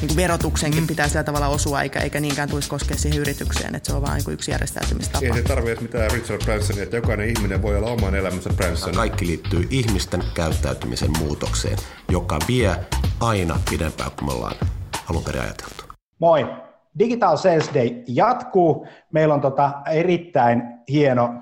[0.00, 0.86] niin kuin verotuksenkin mm.
[0.86, 4.22] pitää sillä tavalla osua, eikä, eikä niinkään tulisi koskea siihen yritykseen, että se on vain
[4.26, 5.26] niin yksi järjestäytymistapa.
[5.26, 8.94] Ei se tarvitse mitään Richard Bransonia, että jokainen ihminen voi olla oman elämänsä Branson.
[8.94, 11.78] Kaikki liittyy ihmisten käyttäytymisen muutokseen,
[12.10, 12.76] joka vie
[13.20, 14.56] aina pidempään kuin me ollaan
[15.10, 15.84] alun perin ajateltu.
[16.18, 16.46] Moi!
[16.98, 18.86] Digital Sales Day jatkuu.
[19.12, 21.34] Meillä on tota erittäin hieno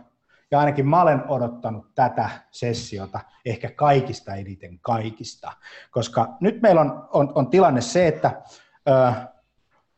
[0.50, 5.52] ja ainakin mä olen odottanut tätä sessiota ehkä kaikista eniten kaikista,
[5.90, 8.42] koska nyt meillä on, on, on tilanne se, että
[8.88, 9.12] ö,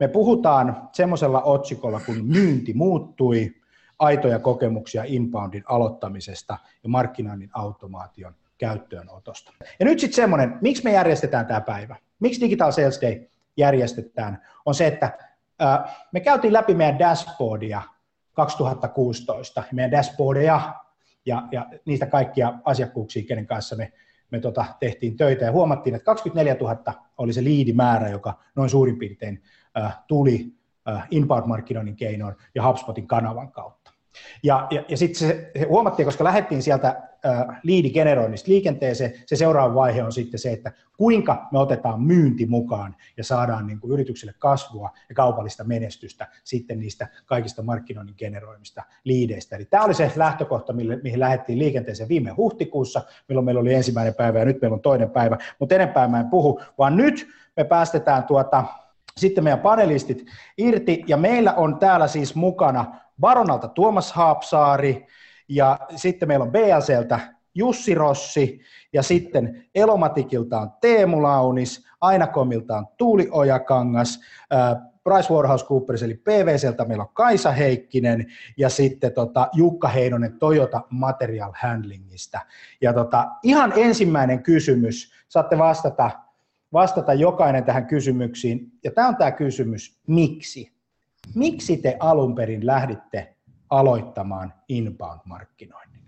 [0.00, 3.54] me puhutaan semmoisella otsikolla, kun myynti muuttui,
[3.98, 9.52] aitoja kokemuksia inboundin aloittamisesta ja markkinoinnin automaation käyttöönotosta.
[9.80, 14.74] Ja nyt sitten semmoinen, miksi me järjestetään tämä päivä, miksi Digital Sales Day järjestetään, on
[14.74, 15.18] se, että
[16.12, 17.82] me käytiin läpi meidän dashboardia
[18.38, 20.74] 2016, meidän dashboardeja
[21.26, 23.92] ja, ja niistä kaikkia asiakkuuksia, kenen kanssa me,
[24.30, 28.98] me tota, tehtiin töitä ja huomattiin, että 24 000 oli se liidimäärä, joka noin suurin
[28.98, 29.42] piirtein
[29.78, 30.54] äh, tuli
[30.88, 33.92] äh, inbound-markkinoinnin keinoin ja HubSpotin kanavan kautta.
[34.42, 36.88] Ja, ja, ja sitten se, se huomattiin, koska lähdettiin sieltä
[37.26, 42.96] äh, liidigeneroinnista liikenteeseen, se seuraava vaihe on sitten se, että kuinka me otetaan myynti mukaan
[43.16, 49.56] ja saadaan niin kuin yrityksille kasvua ja kaupallista menestystä sitten niistä kaikista markkinoinnin generoimista liideistä.
[49.56, 54.14] Eli tämä oli se lähtökohta, mille, mihin lähdettiin liikenteeseen viime huhtikuussa, milloin meillä oli ensimmäinen
[54.14, 57.64] päivä ja nyt meillä on toinen päivä, mutta enempää mä en puhu, vaan nyt me
[57.64, 58.64] päästetään tuota,
[59.16, 60.26] sitten meidän panelistit
[60.58, 65.06] irti, ja meillä on täällä siis mukana Baronalta Tuomas Haapsaari,
[65.48, 67.20] ja sitten meillä on BLCltä
[67.54, 68.60] Jussi Rossi,
[68.92, 74.20] ja sitten Elomatikilta on Teemu Launis, Ainakomilta on Tuuli Ojakangas,
[75.08, 82.40] PricewaterhouseCoopers eli PVCltä meillä on Kaisa Heikkinen ja sitten tota Jukka Heinonen Toyota Material Handlingista.
[82.80, 86.10] Ja tota, ihan ensimmäinen kysymys, saatte vastata,
[86.72, 88.72] vastata jokainen tähän kysymyksiin.
[88.84, 90.77] Ja tämä on tämä kysymys, miksi?
[91.34, 93.36] Miksi te alun perin lähditte
[93.70, 96.02] aloittamaan inbound-markkinoinnin?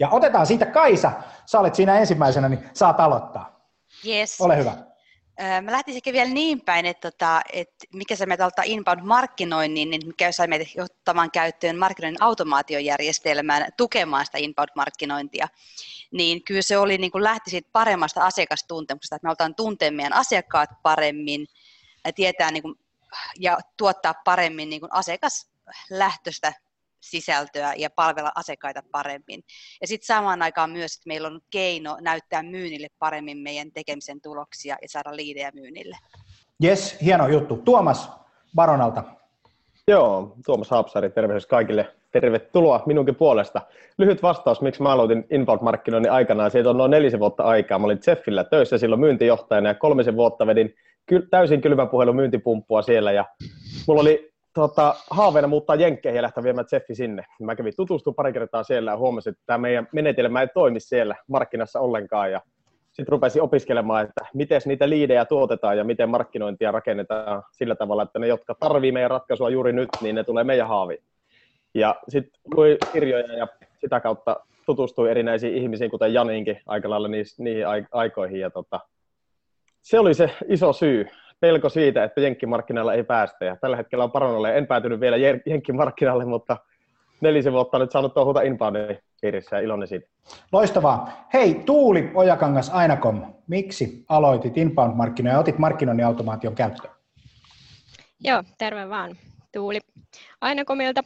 [0.00, 1.12] Ja otetaan siitä Kaisa,
[1.46, 3.70] sä olet siinä ensimmäisenä, niin saat aloittaa.
[4.06, 4.40] Yes.
[4.40, 4.76] Ole hyvä.
[5.62, 10.06] Mä lähtisin ehkä vielä niin päin, että, tota, että mikä se meitä ottaa inbound-markkinoinnin, niin
[10.06, 15.48] mikä sai meitä ottamaan käyttöön markkinoinnin automaatiojärjestelmään tukemaan sitä inbound-markkinointia,
[16.12, 20.12] niin kyllä se oli niin kuin lähti siitä paremmasta asiakastuntemuksesta, että me halutaan tuntea meidän
[20.12, 21.46] asiakkaat paremmin,
[22.04, 22.74] ja tietää niin kuin
[23.40, 26.52] ja tuottaa paremmin niin kuin asiakaslähtöistä
[27.00, 29.42] sisältöä ja palvella asiakkaita paremmin.
[29.80, 34.76] Ja sitten samaan aikaan myös, että meillä on keino näyttää myynnille paremmin meidän tekemisen tuloksia
[34.82, 35.96] ja saada liidejä myynnille.
[36.64, 37.56] Yes, hieno juttu.
[37.56, 38.10] Tuomas
[38.54, 39.04] Baronalta.
[39.88, 41.94] Joo, Tuomas Haapsari, tervehdys kaikille.
[42.12, 43.60] Tervetuloa minunkin puolesta.
[43.98, 46.50] Lyhyt vastaus, miksi mä aloitin inbound-markkinoinnin aikanaan.
[46.50, 47.78] Siitä on noin nelisen vuotta aikaa.
[47.78, 50.74] Mä olin Zeffillä töissä silloin myyntijohtajana ja kolmisen vuotta vedin
[51.06, 53.24] ky- täysin kylmän puhelun myyntipumppua siellä ja
[53.88, 57.26] mulla oli tota, haaveena muuttaa Jenkkeihin ja lähteä viemään Jeffi sinne.
[57.40, 61.16] Mä kävin tutustumaan pari kertaa siellä ja huomasin, että tämä meidän menetelmä ei toimi siellä
[61.28, 62.40] markkinassa ollenkaan ja
[62.86, 68.18] sitten rupesin opiskelemaan, että miten niitä liidejä tuotetaan ja miten markkinointia rakennetaan sillä tavalla, että
[68.18, 71.02] ne, jotka tarvii meidän ratkaisua juuri nyt, niin ne tulee meidän haaviin.
[71.74, 73.48] Ja sitten luin kirjoja ja
[73.80, 74.36] sitä kautta
[74.66, 77.08] tutustui erinäisiin ihmisiin, kuten Janinkin aika lailla
[77.38, 78.40] niihin aikoihin.
[78.40, 78.80] Ja tota,
[79.84, 81.06] se oli se iso syy,
[81.40, 83.44] pelko siitä, että jenkkimarkkinoilla ei päästä.
[83.44, 85.16] Ja tällä hetkellä on Paronalle, en päätynyt vielä
[85.46, 86.56] jenkkimarkkinalle, mutta
[87.20, 90.08] nelisen vuotta nyt saanut touhuta inboundin piirissä ja iloinen siitä.
[90.52, 91.28] Loistavaa.
[91.32, 96.94] Hei, Tuuli Ojakangas Ainakom, miksi aloitit inbound-markkinoja ja otit markkinoinnin automaation käyttöön?
[98.20, 99.16] Joo, terve vaan.
[99.52, 99.80] Tuuli
[100.40, 101.04] Ainakomilta.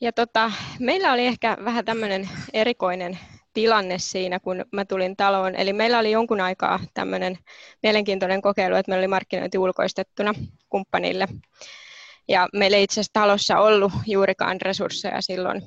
[0.00, 3.18] Ja tota, meillä oli ehkä vähän tämmöinen erikoinen
[3.52, 5.54] tilanne siinä, kun mä tulin taloon.
[5.54, 7.38] Eli meillä oli jonkun aikaa tämmöinen
[7.82, 10.34] mielenkiintoinen kokeilu, että meillä oli markkinointi ulkoistettuna
[10.68, 11.28] kumppanille.
[12.28, 15.62] Ja meillä ei itse asiassa talossa ollut juurikaan resursseja silloin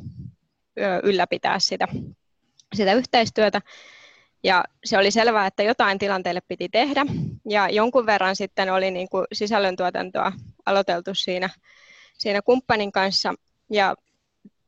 [1.04, 1.88] ylläpitää sitä,
[2.76, 3.62] sitä yhteistyötä.
[4.44, 7.06] Ja se oli selvää, että jotain tilanteelle piti tehdä.
[7.50, 10.32] Ja jonkun verran sitten oli niin kuin sisällöntuotantoa
[10.66, 11.50] aloiteltu siinä,
[12.18, 13.34] siinä kumppanin kanssa.
[13.70, 13.96] Ja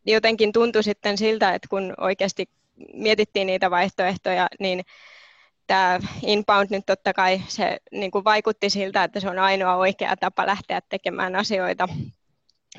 [0.05, 2.49] jotenkin tuntui sitten siltä, että kun oikeasti
[2.93, 4.83] mietittiin niitä vaihtoehtoja, niin
[5.67, 10.17] tämä inbound nyt totta kai se niin kuin vaikutti siltä, että se on ainoa oikea
[10.17, 11.87] tapa lähteä tekemään asioita.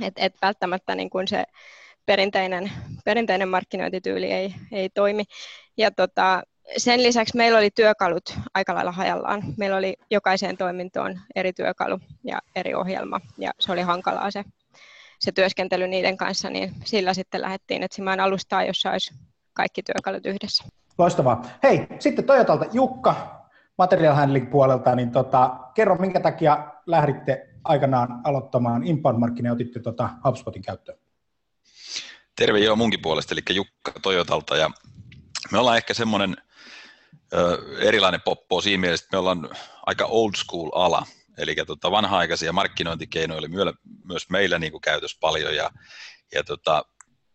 [0.02, 1.44] että et välttämättä niin kuin se
[2.06, 2.72] perinteinen,
[3.04, 5.24] perinteinen markkinointityyli ei, ei toimi.
[5.76, 6.42] Ja tota,
[6.76, 9.42] sen lisäksi meillä oli työkalut aika lailla hajallaan.
[9.56, 14.44] Meillä oli jokaiseen toimintoon eri työkalu ja eri ohjelma, ja se oli hankalaa se,
[15.20, 19.14] se työskentely niiden kanssa, niin sillä sitten lähdettiin etsimään alustaa, jossa olisi
[19.58, 20.64] kaikki työkalut yhdessä.
[20.98, 21.42] Loistavaa.
[21.62, 23.44] Hei, sitten Toyotalta Jukka,
[23.78, 30.10] material handling puolelta, niin tota, kerro minkä takia lähditte aikanaan aloittamaan inbound ja otitte tota
[30.24, 30.98] HubSpotin käyttöön?
[32.36, 34.70] Terve joo munkin puolesta, eli Jukka Toyotalta, ja
[35.52, 36.36] me ollaan ehkä semmoinen
[37.80, 39.48] erilainen poppo siinä mielessä, että me ollaan
[39.86, 41.06] aika old school ala,
[41.38, 43.48] eli tota vanha-aikaisia markkinointikeinoja oli
[44.04, 45.70] myös meillä niin kuin käytössä paljon, ja,
[46.34, 46.84] ja tota,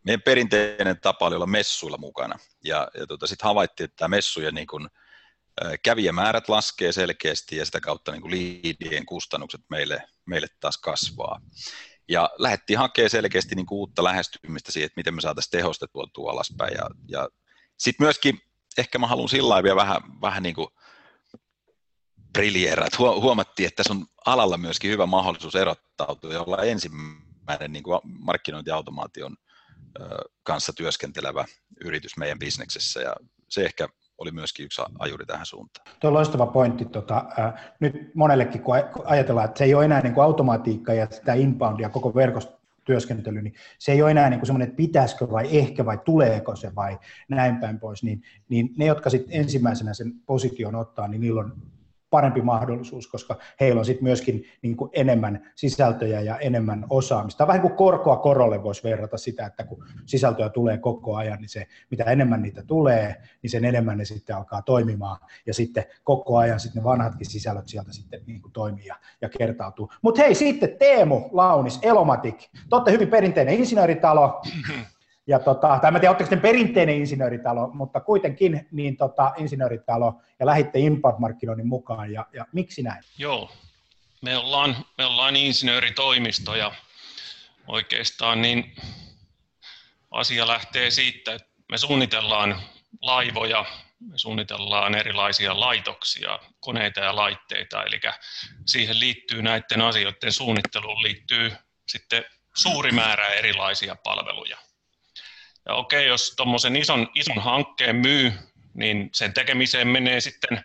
[0.03, 4.67] meidän perinteinen tapa oli olla messuilla mukana, ja, ja tota, sitten havaittiin, että messujen niin
[4.67, 4.87] kuin,
[5.83, 11.41] kävijämäärät laskee selkeästi, ja sitä kautta niin liidien kustannukset meille, meille taas kasvaa.
[12.09, 16.73] Ja lähdettiin hakemaan selkeästi niin uutta lähestymistä siihen, että miten me saataisiin tehostettua tuo alaspäin,
[16.73, 17.29] ja, ja
[17.77, 18.39] sitten myöskin
[18.77, 20.67] ehkä mä haluan sillä vielä vähän, vähän niin kuin
[22.33, 27.83] briljeera, että huomattiin, että tässä on alalla myöskin hyvä mahdollisuus erottautua ja olla ensimmäinen niin
[27.83, 29.37] kuin markkinointiautomaation
[30.43, 31.45] kanssa työskentelevä
[31.85, 33.15] yritys meidän bisneksessä ja
[33.49, 33.87] se ehkä
[34.17, 35.85] oli myöskin yksi ajuri tähän suuntaan.
[35.99, 36.85] Tuo on loistava pointti.
[36.85, 38.75] Tota, ää, nyt monellekin, kun
[39.05, 43.41] ajatellaan, että se ei ole enää niin kuin automatiikka ja sitä inboundia koko verkosto työskentely,
[43.41, 46.75] niin se ei ole enää niin kuin semmoinen, että pitäisikö vai ehkä vai tuleeko se
[46.75, 46.99] vai
[47.29, 51.53] näin päin pois, niin, niin ne, jotka sitten ensimmäisenä sen position ottaa, niin niillä on
[52.13, 57.47] parempi mahdollisuus, koska heillä on sitten myöskin niin kuin enemmän sisältöjä ja enemmän osaamista.
[57.47, 61.67] Vähän kuin korkoa korolle voisi verrata sitä, että kun sisältöä tulee koko ajan, niin se,
[61.91, 65.19] mitä enemmän niitä tulee, niin sen enemmän ne sitten alkaa toimimaan.
[65.45, 69.29] Ja sitten koko ajan sitten ne vanhatkin sisällöt sieltä sitten niin kuin toimii ja, ja
[69.29, 69.91] kertautuu.
[70.01, 72.37] Mutta hei, sitten Teemu Launis, Elomatic.
[72.51, 74.41] Te olette hyvin perinteinen insinööritalo.
[75.27, 80.79] Ja tota, tai en tiedä, oletteko perinteinen insinööritalo, mutta kuitenkin niin tota, insinööritalo ja lähditte
[80.79, 83.03] import-markkinoinnin mukaan ja, ja miksi näin?
[83.17, 83.51] Joo,
[84.21, 86.71] me ollaan, me ollaan insinööritoimisto ja
[87.67, 88.75] oikeastaan niin
[90.11, 92.61] asia lähtee siitä, että me suunnitellaan
[93.01, 93.65] laivoja,
[93.99, 97.99] me suunnitellaan erilaisia laitoksia, koneita ja laitteita, eli
[98.65, 101.51] siihen liittyy näiden asioiden suunnitteluun liittyy
[101.87, 102.25] sitten
[102.55, 104.57] suuri määrä erilaisia palveluja.
[105.65, 108.33] Ja okei, jos tuommoisen ison, ison hankkeen myy,
[108.73, 110.63] niin sen tekemiseen menee sitten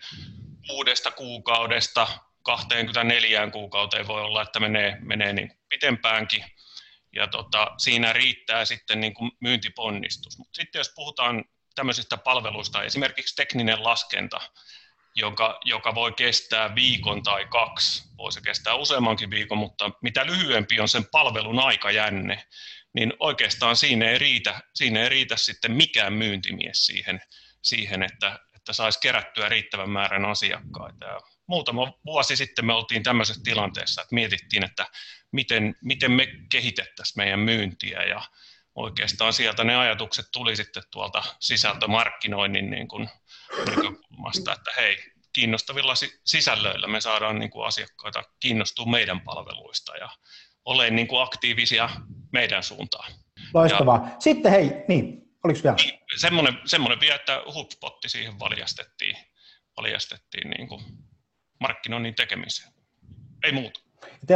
[0.68, 2.06] kuudesta kuukaudesta
[2.42, 6.44] 24 kuukauteen voi olla, että menee, menee niin pitempäänkin.
[7.12, 10.38] Ja tota, siinä riittää sitten niin kuin myyntiponnistus.
[10.38, 11.44] Mutta sitten jos puhutaan
[11.74, 14.40] tämmöisistä palveluista, esimerkiksi tekninen laskenta,
[15.14, 20.80] joka, joka voi kestää viikon tai kaksi, voi se kestää useammankin viikon, mutta mitä lyhyempi
[20.80, 22.44] on sen palvelun aikajänne,
[22.94, 27.20] niin oikeastaan siinä ei riitä, siinä ei riitä sitten mikään myyntimies siihen,
[27.62, 31.06] siihen että, että saisi kerättyä riittävän määrän asiakkaita.
[31.06, 34.86] Ja muutama vuosi sitten me oltiin tämmöisessä tilanteessa, että mietittiin, että
[35.32, 38.22] miten, miten me kehitettäisiin meidän myyntiä ja
[38.74, 43.08] oikeastaan sieltä ne ajatukset tuli sitten tuolta sisältömarkkinoinnin niin kuin
[43.58, 44.98] näkökulmasta, että hei,
[45.32, 50.08] kiinnostavilla sisällöillä me saadaan niin kuin asiakkaita kiinnostua meidän palveluista ja
[50.68, 51.90] ole niin kuin aktiivisia
[52.32, 53.12] meidän suuntaan.
[53.54, 54.00] Loistavaa.
[54.04, 55.76] Ja, Sitten hei, niin, oliko vielä?
[55.76, 59.16] Niin, semmoinen, semmoinen vielä, että HubSpotti siihen valjastettiin,
[59.76, 60.80] valjastettiin niin kuin
[61.60, 62.72] markkinoinnin tekemiseen.
[63.44, 63.80] Ei muuta.
[64.26, 64.34] Te,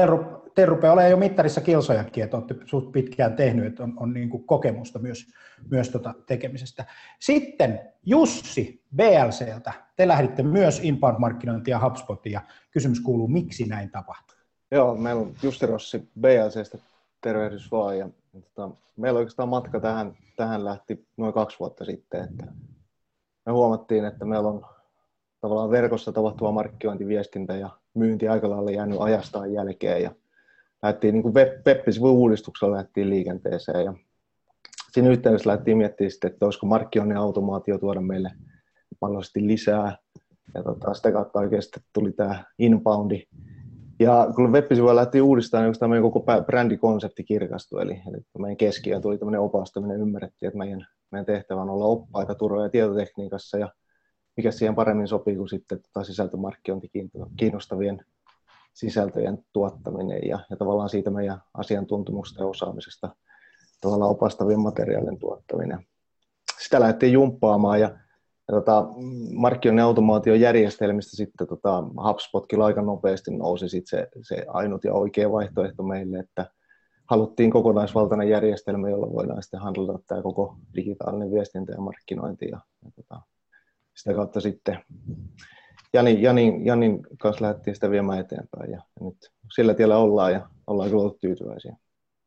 [0.55, 4.31] te rupeaa olemaan jo mittarissa kilsojakin, että olette suht pitkään tehnyt, että on, on niin
[4.31, 5.27] kuin kokemusta myös,
[5.71, 6.85] myös tota tekemisestä.
[7.21, 12.41] Sitten Jussi BLCltä, te lähditte myös inbound-markkinointia HubSpotia.
[12.71, 14.32] Kysymys kuuluu, miksi näin tapahtui?
[14.73, 16.79] Joo, meillä on Jussi Rossi BLCstä,
[17.21, 17.99] tervehdys vaan.
[17.99, 22.47] Ja, tota, meillä oikeastaan matka tähän, tähän lähti noin kaksi vuotta sitten, että
[23.47, 24.67] me huomattiin, että meillä on
[25.41, 30.15] tavallaan verkossa tapahtuva markkinointi, viestintä ja myynti aika lailla jäänyt ajastaan jälkeen ja
[30.83, 31.67] lähdettiin niin kuin web,
[32.03, 33.95] uudistuksella lähdettiin liikenteeseen ja
[34.93, 38.31] siinä yhteydessä lähdettiin miettimään sitten, että olisiko markkinoinnin automaatio tuoda meille
[39.01, 39.97] mahdollisesti lisää.
[40.55, 43.23] Ja tota, sitä kautta oikeasti tuli tämä inboundi.
[44.01, 49.19] Ja kun web lähti uudistamaan, niin meidän koko brändikonsepti kirkastui, eli, eli meidän keskiö tuli
[49.19, 53.69] tämmöinen opastaminen, ymmärrettiin, että meidän, meidän tehtävä on olla oppaita turva- ja tietotekniikassa, ja
[54.37, 56.91] mikä siihen paremmin sopii kuin sitten tota sisältömarkkinointi
[57.37, 58.05] kiinnostavien
[58.75, 63.17] sisältöjen tuottaminen ja, ja tavallaan siitä meidän asiantuntumusta ja osaamisesta
[63.81, 65.87] tavallaan opastavien materiaalien tuottaminen.
[66.65, 67.99] Sitä lähdettiin jumppaamaan ja,
[68.53, 68.87] tota,
[69.33, 75.33] markkinoinnin automaatiojärjestelmistä sitten tota, HubSpot kyllä aika nopeasti nousi sit se, se ainut ja oikea
[75.33, 76.51] vaihtoehto meille, että
[77.11, 82.91] haluttiin kokonaisvaltainen järjestelmä, jolla voidaan sitten handlata tämä koko digitaalinen viestintä ja markkinointi ja, ja
[82.97, 83.21] tota,
[83.95, 84.79] sitä kautta sitten
[85.93, 89.17] Jani, Jani, Janin kanssa lähdettiin sitä viemään eteenpäin ja, ja nyt
[89.55, 91.77] sillä tiellä ollaan ja ollaan kyllä tyytyväisiä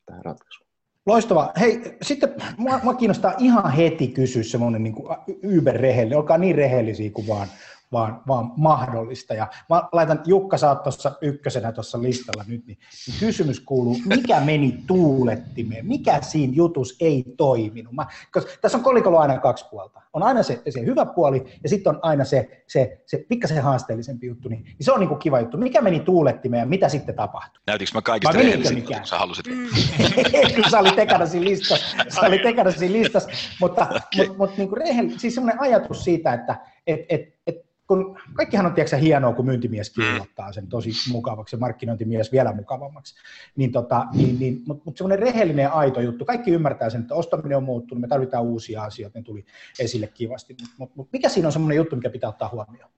[0.05, 0.64] tähän ratkaisuun.
[1.05, 1.51] Loistava.
[1.59, 4.95] Hei, sitten mua, mua kiinnostaa ihan heti kysyä semmoinen niin
[5.43, 7.47] yberrehellinen, olkaa niin rehellisiä kuin vaan,
[7.91, 9.33] vaan, vaan mahdollista.
[9.33, 12.77] Ja mä laitan, Jukka, sä oot tuossa ykkösenä tuossa listalla nyt, niin,
[13.07, 15.87] niin kysymys kuuluu, mikä meni tuulettimeen?
[15.87, 17.93] Mikä siinä jutus ei toiminut?
[17.93, 20.01] Mä, koska tässä on kolikolla aina kaksi puolta.
[20.13, 24.27] On aina se, se hyvä puoli ja sitten on aina se, se, se pikkasen haasteellisempi
[24.27, 24.49] juttu.
[24.49, 25.57] Niin, niin se on niinku kiva juttu.
[25.57, 27.61] Mikä meni tuulettimeen ja mitä sitten tapahtui?
[27.67, 29.47] Näytinkö mä kaikista rehellisiltä, kun sä halusit?
[29.47, 29.67] Mm.
[30.55, 33.87] Kyllä sä olit ekana siinä listassa, sä olit ekana siinä listassa, mutta,
[34.17, 36.55] mut, mut, niinku rehell, siis semmoinen ajatus siitä, että
[36.87, 37.55] et, et, et
[37.87, 43.15] kun kaikkihan on tiedätkö, hienoa, kun myyntimies kirjoittaa sen tosi mukavaksi ja markkinointimies vielä mukavammaksi,
[43.55, 47.57] niin, tota, niin, niin, mutta mut semmoinen rehellinen aito juttu, kaikki ymmärtää sen, että ostaminen
[47.57, 49.45] on muuttunut, me tarvitaan uusia asioita, ne tuli
[49.79, 52.89] esille kivasti, mutta mut, mut mikä siinä on semmoinen juttu, mikä pitää ottaa huomioon?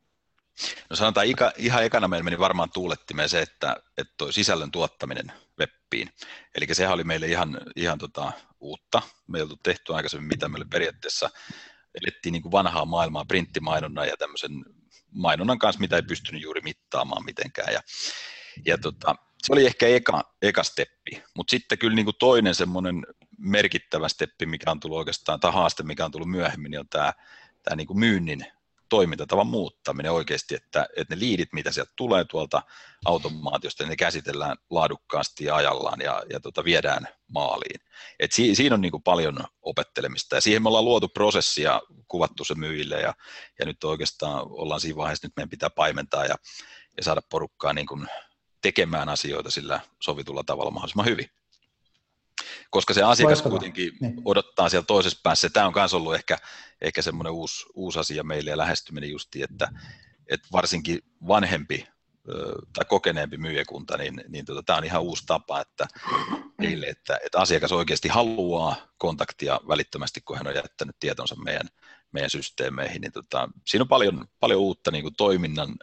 [0.90, 5.32] No sanotaan, ika, ihan ekana meillä meni varmaan tuulettimeen se, että, että toi sisällön tuottaminen
[5.60, 6.10] webbiin.
[6.56, 9.02] Eli sehän oli meille ihan, ihan tota, uutta.
[9.28, 11.30] Me ei oltu tehty aikaisemmin mitä meille periaatteessa
[12.02, 14.52] elettiin niin kuin vanhaa maailmaa printtimainonnan ja tämmöisen
[15.18, 17.74] mainonnan kanssa, mitä ei pystynyt juuri mittaamaan mitenkään.
[17.74, 17.82] Ja,
[18.66, 23.06] ja tota, se oli ehkä eka, eka steppi, mutta sitten kyllä niin kuin toinen semmoinen
[23.38, 27.14] merkittävä steppi, mikä on tullut oikeastaan, tai haaste, mikä on tullut myöhemmin, niin on tämä,
[27.64, 28.46] tämä niin kuin myynnin
[28.90, 32.62] toimintatavan muuttaminen oikeasti, että, että ne liidit, mitä sieltä tulee tuolta
[33.06, 37.82] automaatiosta, niin ne käsitellään laadukkaasti ja ajallaan ja, ja tota, viedään maaliin.
[38.20, 41.82] Et si, siinä on niin kuin paljon opettelemista ja siihen me ollaan luotu prosessi ja
[42.08, 43.14] kuvattu se myyjille ja,
[43.60, 46.36] ja nyt oikeastaan ollaan siinä vaiheessa, nyt meidän pitää paimentaa ja,
[46.98, 48.08] ja saada porukkaa niin kuin
[48.62, 51.30] tekemään asioita sillä sovitulla tavalla mahdollisimman hyvin
[52.70, 53.60] koska se asiakas Loistavaa.
[53.60, 54.22] kuitenkin niin.
[54.26, 55.50] odottaa siellä toisessa päässä.
[55.50, 56.38] Tämä on myös ollut ehkä,
[56.82, 59.70] ehkä semmoinen uusi, uusi asia meille ja lähestyminen justi, että,
[60.28, 61.88] että varsinkin vanhempi
[62.74, 65.88] tai kokeneempi myyjäkunta, niin, niin tota, tämä on ihan uusi tapa, että,
[66.62, 71.68] heille, että, että asiakas oikeasti haluaa kontaktia välittömästi, kun hän on jättänyt tietonsa meidän,
[72.12, 73.02] meidän systeemeihin.
[73.02, 75.76] Niin tota, siinä on paljon, paljon uutta niin kuin toiminnan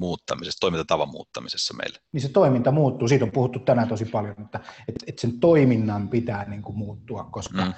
[0.00, 1.98] muuttamisessa, toimintatavan muuttamisessa meille.
[2.12, 6.08] Niin se toiminta muuttuu, siitä on puhuttu tänään tosi paljon, että, että, että sen toiminnan
[6.08, 7.72] pitää niin kuin muuttua, koska mm.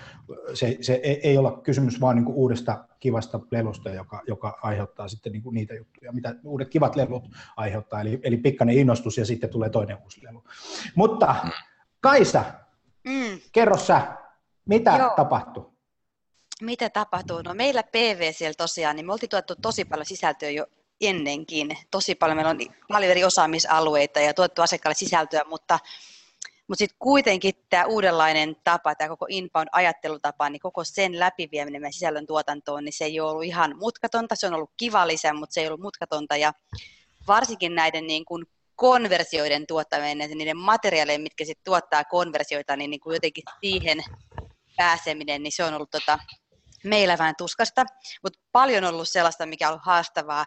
[0.54, 5.32] se, se ei ole kysymys vain niin kuin uudesta kivasta lelusta, joka, joka aiheuttaa sitten
[5.32, 7.24] niin kuin niitä juttuja, mitä uudet kivat lelut
[7.56, 10.44] aiheuttaa, eli, eli pikkainen innostus ja sitten tulee toinen uusi lelu.
[10.94, 11.50] Mutta mm.
[12.00, 12.44] Kaisa,
[13.04, 13.40] mm.
[13.52, 14.16] kerro sä,
[14.68, 15.12] mitä Joo.
[15.16, 15.72] tapahtui?
[16.60, 17.42] Mitä tapahtuu?
[17.42, 20.66] No meillä PV tosiaan, niin me oltiin tuettu tosi paljon sisältöä jo
[21.02, 21.78] ennenkin.
[21.90, 25.78] Tosi paljon meillä on paljon eri osaamisalueita ja tuettu asiakkaalle sisältöä, mutta,
[26.68, 32.26] mutta sitten kuitenkin tämä uudenlainen tapa, tämä koko inbound-ajattelutapa, niin koko sen läpivieminen meidän sisällön
[32.26, 35.60] tuotantoon, niin se ei ole ollut ihan mutkatonta, se on ollut kiva lisä, mutta se
[35.60, 36.52] ei ollut mutkatonta ja
[37.26, 43.14] varsinkin näiden niin kuin konversioiden tuottaminen, niiden materiaaleja, mitkä sitten tuottaa konversioita, niin, niin kuin
[43.14, 43.98] jotenkin siihen
[44.76, 46.18] pääseminen, niin se on ollut tota,
[46.84, 47.84] meillä vähän tuskasta,
[48.22, 50.46] mutta paljon on ollut sellaista, mikä on ollut haastavaa.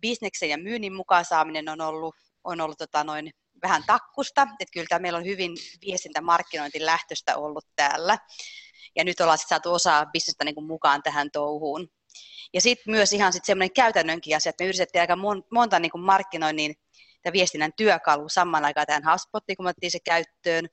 [0.00, 2.14] Bisneksen ja myynnin mukaan saaminen on ollut,
[2.44, 3.30] on ollut tota noin
[3.62, 8.18] vähän takkusta, että kyllä meillä on hyvin viestintämarkkinointin lähtöstä ollut täällä.
[8.96, 11.88] Ja nyt ollaan sitten saatu osaa bisnestä niin mukaan tähän touhuun.
[12.54, 15.16] Ja sitten myös ihan sitten semmoinen käytännönkin asia, että me yritettiin aika
[15.50, 16.74] monta niin markkinoinnin
[17.24, 20.68] ja viestinnän työkalu samaan aikaan tähän HubSpotiin, kun me otettiin se käyttöön.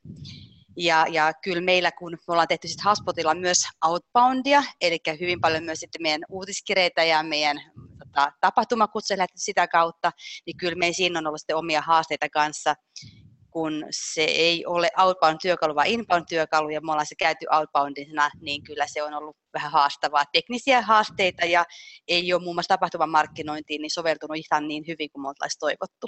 [0.77, 5.63] Ja, ja kyllä meillä, kun me ollaan tehty sitten Haspotilla myös outboundia, eli hyvin paljon
[5.63, 7.61] myös sitten meidän uutiskireitä ja meidän
[8.15, 10.11] tota, tapahtumakutsuja sitä kautta,
[10.45, 12.75] niin kyllä meidän siinä on ollut sitten omia haasteita kanssa,
[13.51, 18.87] kun se ei ole outbound-työkalu, vaan inbound-työkalu, ja me ollaan se käyty outboundina, niin kyllä
[18.87, 20.23] se on ollut vähän haastavaa.
[20.33, 21.65] Teknisiä haasteita, ja
[22.07, 26.07] ei ole muun muassa tapahtuman markkinointiin niin soveltunut ihan niin hyvin kuin me oltaisiin toivottu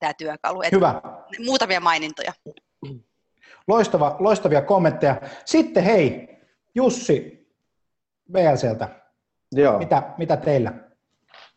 [0.00, 0.62] tämä työkalu.
[0.72, 1.02] Hyvä.
[1.44, 2.32] Muutamia mainintoja.
[3.68, 5.20] Loistava, loistavia kommentteja.
[5.44, 6.28] Sitten hei,
[6.74, 7.48] Jussi
[8.32, 9.03] VLCltä,
[9.54, 9.78] Joo.
[9.78, 10.72] Mitä, mitä teillä?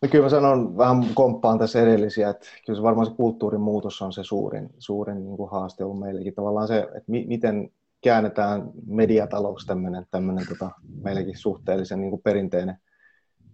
[0.02, 4.02] No kyllä mä sanon, vähän komppaan tässä edellisiä, että kyllä se varmaan se kulttuurin muutos
[4.02, 6.36] on se suurin, suurin niin kuin haaste ollut meillekin.
[6.36, 7.70] Tavallaan se, että mi- miten
[8.04, 10.72] käännetään mediatalous tämmöinen, tämmöinen tota,
[11.04, 12.78] meillekin suhteellisen niin kuin perinteinen,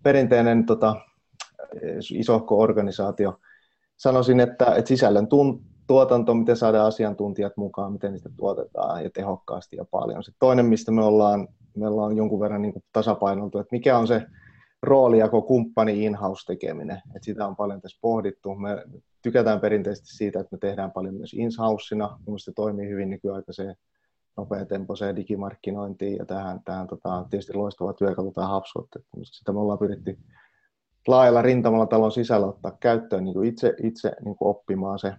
[0.04, 0.96] perinteinen tota,
[2.14, 3.40] isohko organisaatio.
[3.98, 9.76] Sanoisin, että, että sisällön tun, tuotanto, miten saadaan asiantuntijat mukaan, miten niistä tuotetaan ja tehokkaasti
[9.76, 10.24] ja paljon.
[10.24, 11.48] Sitten toinen, mistä me ollaan,
[11.80, 14.26] me ollaan jonkun verran niin kuin tasapainoltu, että mikä on se
[14.82, 17.02] roolijako kumppani in-house tekeminen.
[17.16, 18.56] Et sitä on paljon tässä pohdittu.
[18.56, 18.84] Me
[19.22, 22.20] tykätään perinteisesti siitä, että me tehdään paljon myös in-houseina.
[22.26, 23.76] Minusta se toimii hyvin nykyaikaiseen
[24.38, 28.62] nopeatempoiseen digimarkkinointiin ja tähän, tähän tota, tietysti loistava työkalu tämä.
[28.88, 30.18] Että sitä me ollaan pyritty
[31.08, 35.14] laajalla rintamalla talon sisällä ottaa käyttöön niin kuin itse, itse niin kuin oppimaan se.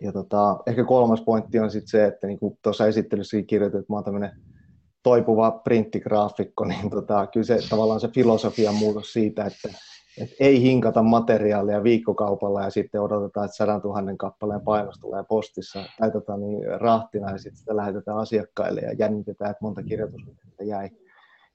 [0.00, 3.92] Ja tota, ehkä kolmas pointti on sitten se, että niin kuin tuossa esittelyssäkin kirjoitin, että
[3.92, 4.30] mä oon tämmöinen
[5.02, 9.68] toipuva printtigraafikko, niin tota, kyllä se tavallaan se filosofian muutos siitä, että,
[10.20, 15.84] että ei hinkata materiaalia viikkokaupalla ja sitten odotetaan, että sadan tuhannen kappaleen painos tulee postissa
[15.98, 20.86] tai tota, niin, rahtina ja sitten sitä lähetetään asiakkaille ja jännitetään, että monta kirjoitusvirhettä jäi.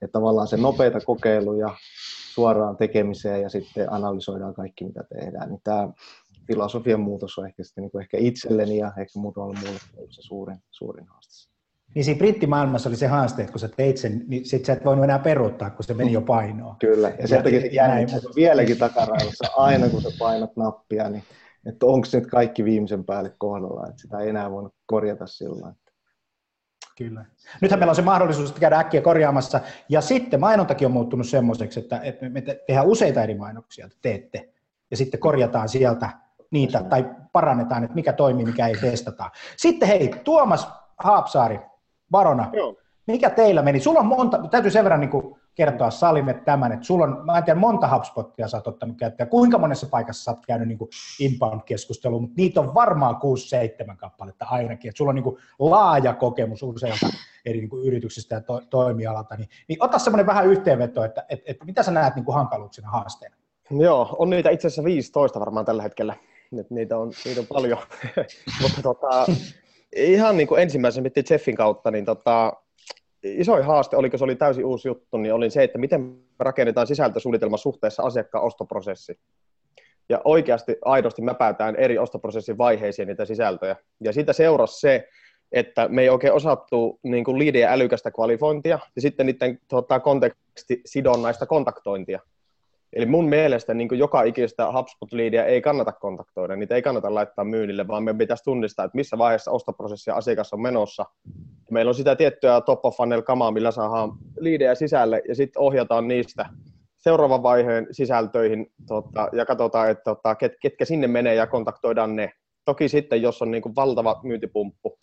[0.01, 1.75] Että tavallaan se nopeita kokeiluja
[2.33, 5.49] suoraan tekemiseen ja sitten analysoidaan kaikki, mitä tehdään.
[5.49, 5.89] Niin tämä
[6.47, 10.57] filosofian muutos on ehkä, sitten, niin kuin ehkä itselleni ja ehkä muutamalle muulle se suurin,
[10.71, 11.52] suurin haaste.
[11.95, 14.85] Niin siinä brittimaailmassa oli se haaste, että kun sä teit sen, niin sit sä et
[14.85, 16.75] voinut enää peruuttaa, kun se meni jo painoon.
[16.79, 17.61] Kyllä, ja sen takia
[18.35, 21.23] vieläkin takaraivassa, aina kun sä painat nappia, niin
[21.65, 25.73] että onko nyt kaikki viimeisen päälle kohdalla, että sitä ei enää voinut korjata sillä
[26.97, 27.25] Kyllä.
[27.61, 29.59] Nythän meillä on se mahdollisuus että käydä äkkiä korjaamassa,
[29.89, 34.53] ja sitten mainontakin on muuttunut semmoiseksi, että, että me tehdään useita eri mainoksia, että teette,
[34.91, 36.09] ja sitten korjataan sieltä
[36.51, 39.29] niitä, tai parannetaan, että mikä toimii, mikä ei testata.
[39.57, 41.59] Sitten hei, Tuomas Haapsaari,
[42.13, 42.75] Barona, Joo.
[43.07, 43.79] mikä teillä meni?
[43.79, 47.37] Sulla on monta, täytyy sen verran niin kuin kertoa Salime tämän, että sulla on, mä
[47.37, 50.79] en tiedä monta HubSpotia sä oot ottanut käyttöön, kuinka monessa paikassa sä oot käynyt niin
[51.19, 53.15] inbound-keskustelua, mutta niitä on varmaan
[53.91, 57.07] 6-7 kappaletta ainakin, että sulla on niin kuin laaja kokemus useilta
[57.45, 61.51] eri niin kuin yrityksistä ja to, toimialalta, niin, niin ota semmoinen vähän yhteenveto, että, että,
[61.51, 63.35] että mitä sä näet niin kuin hankaluuksina haasteena?
[63.69, 66.15] Joo, on niitä itse asiassa 15 varmaan tällä hetkellä,
[66.69, 67.77] niitä on, niitä on paljon,
[68.61, 69.25] mutta tota,
[69.95, 72.53] ihan niin kuin ensimmäisen miettii Jeffin kautta, niin tota,
[73.23, 77.57] isoin haaste, oliko se oli täysin uusi juttu, niin oli se, että miten rakennetaan sisältösuunnitelma
[77.57, 79.19] suhteessa asiakkaan ostoprosessi.
[80.09, 83.75] Ja oikeasti, aidosti mäpäytään eri ostoprosessin vaiheisiin niitä sisältöjä.
[84.03, 85.09] Ja siitä seurasi se,
[85.51, 91.45] että me ei oikein osattu niin kuin liidien älykästä kvalifointia ja sitten niiden tota, kontekstisidonnaista
[91.45, 92.19] kontaktointia.
[92.95, 97.87] Eli mun mielestä niin joka ikistä HubSpot-liidiä ei kannata kontaktoida, niitä ei kannata laittaa myynnille,
[97.87, 101.05] vaan me pitäisi tunnistaa, että missä vaiheessa ostoprosessia asiakas on menossa.
[101.71, 106.07] Meillä on sitä tiettyä top of funnel kamaa, millä saadaan liidejä sisälle ja sitten ohjataan
[106.07, 106.45] niistä
[106.97, 112.31] seuraavan vaiheen sisältöihin tota, ja katsotaan, että tota, ket, ketkä sinne menee ja kontaktoidaan ne.
[112.65, 114.97] Toki sitten, jos on niin valtava myyntipumppu,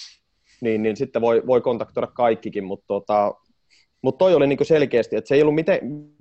[0.61, 3.35] niin, niin sitten voi, voi kontaktoida kaikkikin, mutta tota,
[4.03, 5.79] mutta toi oli niinku selkeästi, että se ei ollut miten,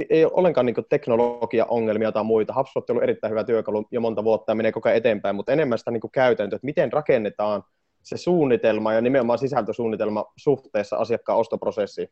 [0.10, 2.54] ei ole ollenkaan niinku teknologia-ongelmia tai muita.
[2.54, 5.52] HubSpot on ollut erittäin hyvä työkalu jo monta vuotta ja menee koko ajan eteenpäin, mutta
[5.52, 7.64] enemmän sitä niinku käytäntöä, että miten rakennetaan
[8.04, 12.10] se suunnitelma ja nimenomaan sisältösuunnitelma suhteessa asiakkaan ostoprosessiin.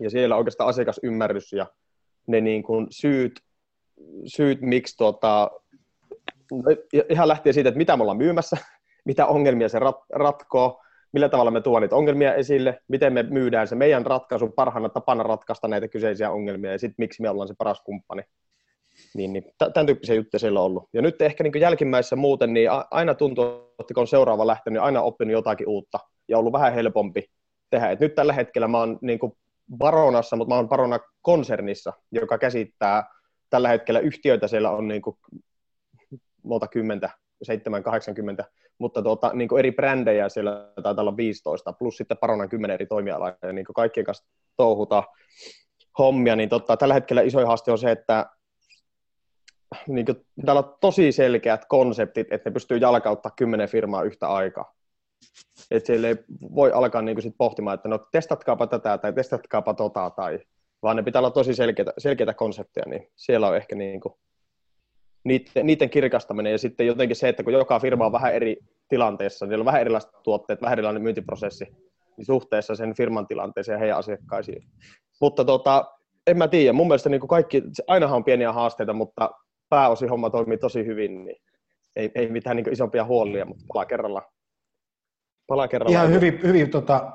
[0.00, 1.66] Ja siellä oikeastaan asiakasymmärrys ja
[2.26, 3.40] ne niinku syyt,
[4.26, 5.50] syyt, miksi tota,
[6.52, 6.62] no,
[7.08, 8.56] ihan lähtien siitä, että mitä me ollaan myymässä,
[9.04, 10.81] mitä ongelmia se rat, ratkoo,
[11.12, 15.22] millä tavalla me tuon niitä ongelmia esille, miten me myydään se meidän ratkaisu parhaana tapana
[15.22, 18.22] ratkaista näitä kyseisiä ongelmia ja sitten miksi me ollaan se paras kumppani.
[19.14, 19.44] Niin, niin
[19.74, 20.88] tämän tyyppisiä juttuja siellä on ollut.
[20.92, 23.44] Ja nyt ehkä niin jälkimmäisessä muuten, niin aina tuntuu,
[23.80, 25.98] että kun on seuraava lähtenyt, niin aina oppinut jotakin uutta
[26.28, 27.30] ja ollut vähän helpompi
[27.70, 27.90] tehdä.
[27.90, 29.18] Et nyt tällä hetkellä mä oon niin
[29.76, 33.04] Baronassa, mutta mä oon Barona konsernissa, joka käsittää
[33.50, 35.16] tällä hetkellä yhtiöitä, siellä on niin kuin
[36.42, 37.10] monta kymmentä
[37.44, 37.50] 7-80,
[38.82, 43.36] mutta tuota, niin eri brändejä siellä taitaa olla 15, plus sitten Paronan 10 eri toimialaa,
[43.42, 44.24] ja niin kaikkien kanssa
[44.56, 45.02] touhuta
[45.98, 48.26] hommia, niin tota, tällä hetkellä iso haaste on se, että
[49.86, 54.74] niin kuin, täällä on tosi selkeät konseptit, että ne pystyy jalkauttaa kymmenen firmaa yhtä aikaa.
[55.70, 56.16] Että siellä ei
[56.54, 60.38] voi alkaa niin kuin sit pohtimaan, että no testatkaapa tätä tai testatkaapa tota, tai,
[60.82, 64.14] vaan ne pitää olla tosi selkeitä, selkeitä konsepteja, niin siellä on ehkä niin kuin
[65.24, 68.56] niiden, niiden kirkastaminen ja sitten jotenkin se, että kun joka firma on vähän eri
[68.88, 71.66] tilanteessa, niillä on vähän erilaiset tuotteet, vähän erilainen myyntiprosessi
[72.16, 74.62] niin suhteessa sen firman tilanteeseen ja heidän asiakkaisiin.
[75.20, 75.84] Mutta tota,
[76.26, 79.30] en mä tiedä, mun mielestä niin kuin kaikki, ainahan on pieniä haasteita, mutta
[79.68, 81.36] pääosin homma toimii tosi hyvin, niin
[81.96, 84.26] ei, ei mitään niin isompia huolia, mutta palaa kerrallaan.
[85.46, 87.12] Pala kerran Ihan hyvin, hyvin tota,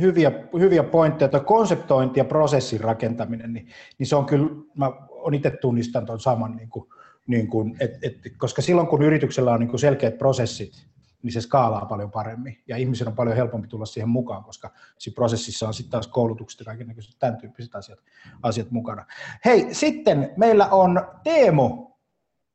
[0.00, 1.28] hyviä, hyviä pointteja.
[1.28, 6.20] Tuo konseptointi ja prosessin rakentaminen, niin, niin se on kyllä, mä on itse tunnistan tuon
[6.20, 6.88] saman, niin kuin,
[7.28, 10.88] niin kuin, et, et, koska silloin kun yrityksellä on niin kuin selkeät prosessit,
[11.22, 15.14] niin se skaalaa paljon paremmin ja ihmisen on paljon helpompi tulla siihen mukaan, koska siinä
[15.14, 17.98] prosessissa on sitten taas koulutukset ja kaikenlaiset tämän tyyppiset asiat,
[18.42, 19.06] asiat mukana.
[19.44, 21.88] Hei, sitten meillä on Teemu.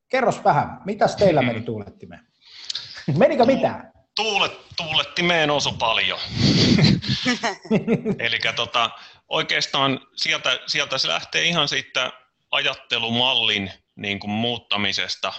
[0.09, 2.27] Kerros vähän, mitäs teillä meni tuulettimeen?
[3.17, 3.93] Menikö mitään?
[4.15, 6.19] Tuulet, tuulettimeen osu paljon.
[8.19, 8.89] Eli tota,
[9.29, 12.11] oikeastaan sieltä, sieltä se lähtee ihan siitä
[12.51, 15.33] ajattelumallin niin kuin muuttamisesta,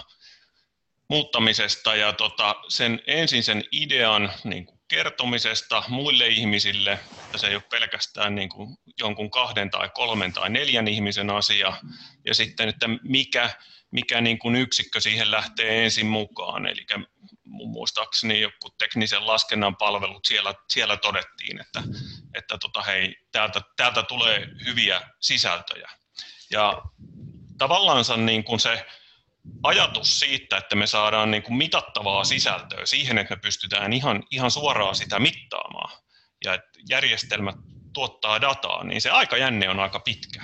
[1.09, 6.91] muuttamisesta ja tota, sen, ensin sen idean niin kuin kertomisesta muille ihmisille,
[7.25, 11.73] että se ei ole pelkästään niin kuin jonkun kahden tai kolmen tai neljän ihmisen asia,
[12.25, 13.49] ja sitten, että mikä,
[13.91, 16.65] mikä niin kuin yksikkö siihen lähtee ensin mukaan.
[16.65, 16.85] Eli
[17.43, 21.83] muistaakseni joku teknisen laskennan palvelut, siellä, siellä todettiin, että,
[22.33, 25.89] että tota, hei, täältä, täältä tulee hyviä sisältöjä.
[26.51, 26.81] Ja
[27.57, 28.85] tavallaan niin kuin se
[29.63, 34.51] ajatus siitä, että me saadaan niin kuin mitattavaa sisältöä siihen, että me pystytään ihan, ihan
[34.51, 35.91] suoraan sitä mittaamaan
[36.43, 37.55] ja että järjestelmät
[37.93, 40.43] tuottaa dataa, niin se aikajänne on aika pitkä.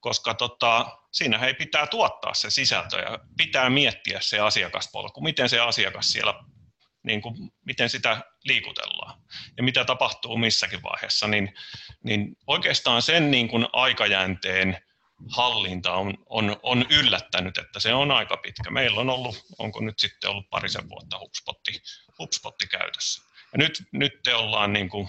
[0.00, 5.60] Koska tota, siinä he pitää tuottaa se sisältö ja pitää miettiä se asiakaspolku, miten se
[5.60, 6.34] asiakas siellä,
[7.02, 7.34] niin kuin,
[7.66, 9.22] miten sitä liikutellaan
[9.56, 11.54] ja mitä tapahtuu missäkin vaiheessa, niin,
[12.04, 14.78] niin oikeastaan sen niin kuin aikajänteen
[15.28, 18.70] hallinta on, on, on yllättänyt, että se on aika pitkä.
[18.70, 21.82] Meillä on ollut, onko nyt sitten ollut parisen vuotta HubSpotti,
[22.18, 23.22] HubSpotti käytössä.
[23.52, 25.08] Ja nyt, nyt te ollaan niin kuin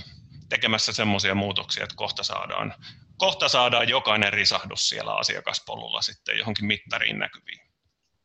[0.50, 2.74] tekemässä semmoisia muutoksia, että kohta saadaan,
[3.17, 7.60] kohta saadaan jokainen risahdus siellä asiakaspolulla sitten johonkin mittariin näkyviin.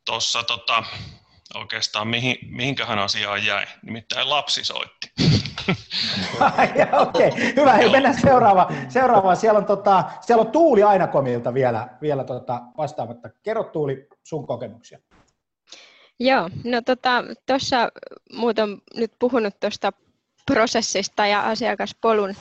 [0.05, 0.83] Tuossa tota,
[1.55, 5.11] oikeastaan mihin, mihinköhän asiaan jäi, nimittäin lapsi soitti.
[7.01, 7.53] Okei, okay.
[7.55, 7.73] hyvä.
[7.73, 8.91] Hei, mennään seuraavaan.
[8.91, 9.37] Seuraavaan.
[9.37, 13.29] Siellä, on, tota, siellä on Tuuli Ainakomilta vielä, vielä tota, vastaamatta.
[13.43, 14.99] Kerro Tuuli sun kokemuksia.
[16.19, 16.81] Joo, no
[17.45, 17.91] tuossa tota,
[18.33, 19.93] muut on nyt puhunut tuosta
[20.45, 22.35] prosessista ja asiakaspolun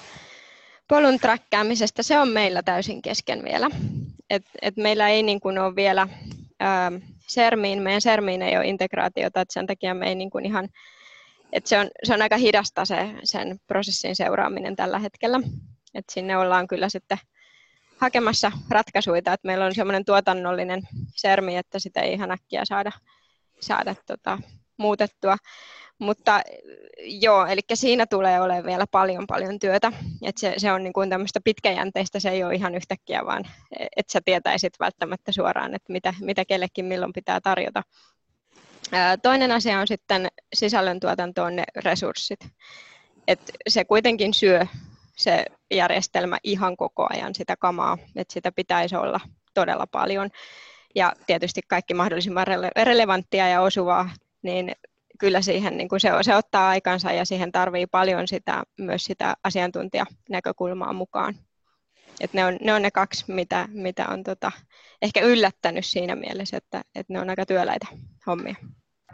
[0.88, 2.02] polun träkkäämisestä.
[2.02, 3.70] Se on meillä täysin kesken vielä.
[4.30, 6.08] Et, et meillä ei niin kuin ole vielä
[6.60, 6.92] ää,
[7.26, 10.68] Sermiin, meidän Sermiin ei ole integraatiota, että sen takia me ei niin kuin ihan
[11.52, 15.40] et se, on, se on aika hidasta se, sen prosessin seuraaminen tällä hetkellä.
[15.94, 17.18] Et sinne ollaan kyllä sitten
[17.96, 20.82] hakemassa ratkaisuja, että meillä on semmoinen tuotannollinen
[21.14, 22.92] sermi, että sitä ei ihan äkkiä saada,
[23.60, 24.38] saada tota,
[24.76, 25.36] muutettua.
[25.98, 26.40] Mutta
[26.98, 29.92] joo, eli siinä tulee olemaan vielä paljon paljon työtä.
[30.22, 33.44] Et se, se on niin kuin tämmöistä pitkäjänteistä, se ei ole ihan yhtäkkiä, vaan
[33.96, 37.82] että sä tietäisit välttämättä suoraan, että mitä, mitä kellekin milloin pitää tarjota.
[39.22, 42.40] Toinen asia on sitten sisällöntuotantoon ne resurssit.
[43.28, 44.66] Et se kuitenkin syö
[45.16, 49.20] se järjestelmä ihan koko ajan sitä kamaa, että sitä pitäisi olla
[49.54, 50.30] todella paljon.
[50.94, 54.10] Ja tietysti kaikki mahdollisimman rele- relevanttia ja osuvaa,
[54.42, 54.72] niin
[55.18, 59.34] kyllä siihen niin kuin se, se ottaa aikansa ja siihen tarvii paljon sitä, myös sitä
[59.44, 61.34] asiantuntijanäkökulmaa mukaan.
[62.20, 64.52] Et ne, on, ne on ne kaksi, mitä, mitä on tota,
[65.02, 67.86] ehkä yllättänyt siinä mielessä, että, että ne on aika työläitä
[68.26, 68.54] hommia.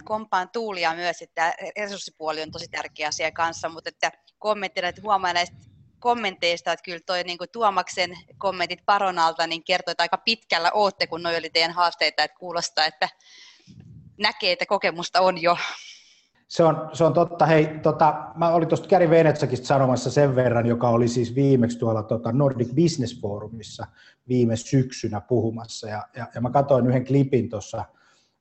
[0.04, 5.32] Kompaan Tuulia myös, että resurssipuoli on tosi tärkeä asia kanssa, mutta että kommenttina, että huomaa
[5.32, 5.56] näistä
[5.98, 11.22] kommenteista, että kyllä toi niin Tuomaksen kommentit Paronalta niin kertoo, että aika pitkällä ootte, kun
[11.22, 13.08] noi oli teidän haasteita, että kuulostaa, että
[14.18, 15.56] näkee, että kokemusta on jo.
[16.52, 17.46] Se on, se on totta.
[17.46, 22.02] Hei, tota, mä olin tuosta Käri Venetsakista sanomassa sen verran, joka oli siis viimeksi tuolla
[22.02, 23.86] tota Nordic Business Forumissa
[24.28, 25.88] viime syksynä puhumassa.
[25.88, 27.84] Ja, ja, ja mä katsoin yhden klipin tuossa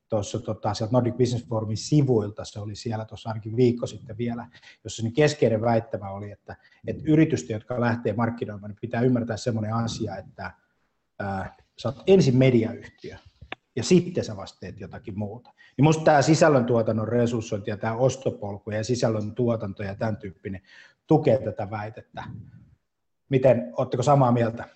[0.10, 4.48] tuossa tota, Nordic Business Forumin sivuilta, se oli siellä tuossa ainakin viikko sitten vielä,
[4.84, 6.56] jossa niin keskeinen väittämä oli, että,
[6.88, 10.52] että yritysten, jotka lähtee markkinoimaan, niin pitää ymmärtää semmoinen asia, että
[11.20, 13.18] ää, sä oot ensin mediayhtiö,
[13.76, 15.54] ja sitten sä vasta teet jotakin muuta.
[15.78, 20.62] Niin musta tämä sisällöntuotannon resurssointi ja tämä ostopolku ja sisällön tuotanto ja tämän tyyppinen
[21.08, 22.24] tukee tätä väitettä.
[23.30, 24.70] Miten, ootteko samaa mieltä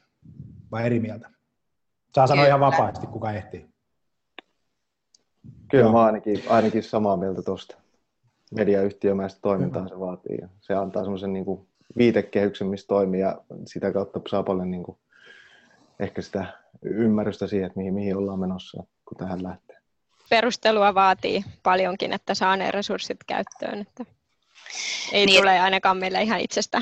[0.71, 1.29] vai eri mieltä?
[2.15, 3.65] Saa sanoa ihan vapaasti, kuka ehtii.
[5.71, 5.91] Kyllä Joo.
[5.91, 7.77] mä ainakin, ainakin samaa mieltä tuosta.
[8.55, 10.37] Mediayhtiömäistä toimintaa se vaatii.
[10.41, 14.97] Ja se antaa semmoisen niin viitekehyksen, missä toimii ja sitä kautta saa paljon niin kuin,
[15.99, 16.45] ehkä sitä
[16.81, 19.77] ymmärrystä siihen, että mihin, mihin ollaan menossa, kun tähän lähtee.
[20.29, 23.81] Perustelua vaatii paljonkin, että saa ne resurssit käyttöön.
[23.81, 24.05] Että
[25.11, 25.39] ei niin.
[25.39, 26.81] tule ainakaan meille ihan itsestä.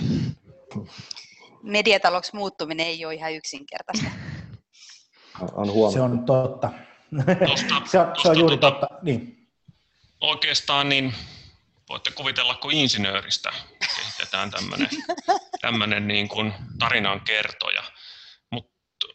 [1.63, 4.09] Mediataloksi muuttuminen ei ole ihan yksinkertaista.
[5.53, 5.93] On huomattu.
[5.93, 6.69] Se on totta.
[7.47, 8.87] Tosta, se, on, se on juuri totta.
[9.01, 9.47] Niin.
[10.21, 11.13] Oikeastaan niin
[11.89, 14.89] voitte kuvitella, kun insinööristä kehitetään tämmöinen,
[15.61, 17.82] tämmöinen niin kuin tarinan kertoja.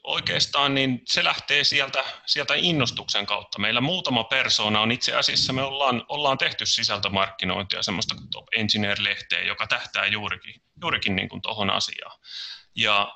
[0.09, 3.59] Oikeastaan niin se lähtee sieltä, sieltä innostuksen kautta.
[3.59, 9.43] Meillä muutama persona on itse asiassa, me ollaan, ollaan tehty sisältömarkkinointia, semmoista kuin Top Engineer-lehteä,
[9.43, 12.21] joka tähtää juurikin, juurikin niin kuin tuohon asiaan.
[12.75, 13.13] Ja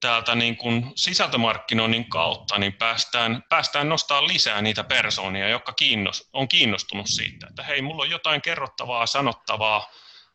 [0.00, 6.48] täältä niin kuin sisältömarkkinoinnin kautta niin päästään, päästään nostaa lisää niitä persoonia, jotka kiinnost, on
[6.48, 9.90] kiinnostunut siitä, että hei, mulla on jotain kerrottavaa, sanottavaa,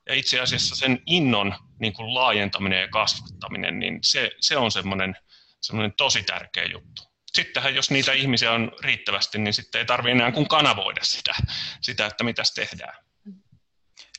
[0.10, 5.15] ja itse asiassa sen innon niin kuin laajentaminen ja kasvattaminen, niin se, se on semmoinen,
[5.62, 7.04] semmoinen tosi tärkeä juttu.
[7.26, 11.36] Sittenhän jos niitä ihmisiä on riittävästi, niin sitten ei tarvitse enää kuin kanavoida sitä,
[11.82, 12.95] sitä että mitä tehdään.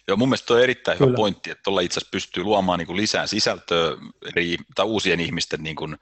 [0.08, 1.08] Joo, mun mielestä on erittäin Kyllä.
[1.08, 5.20] hyvä pointti, että tuolla itse asiassa pystyy luomaan niin kuin lisää sisältöä eri, tai uusien
[5.20, 5.96] ihmisten niin kuin,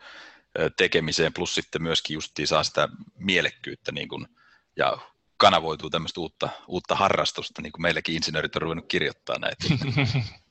[0.76, 4.26] tekemiseen, plus sitten myöskin justiin saa sitä mielekkyyttä niin kuin,
[4.76, 4.98] ja
[5.36, 9.64] kanavoituu tämmöistä uutta, uutta harrastusta, niin kuin meilläkin insinöörit on ruvennut kirjoittaa näitä.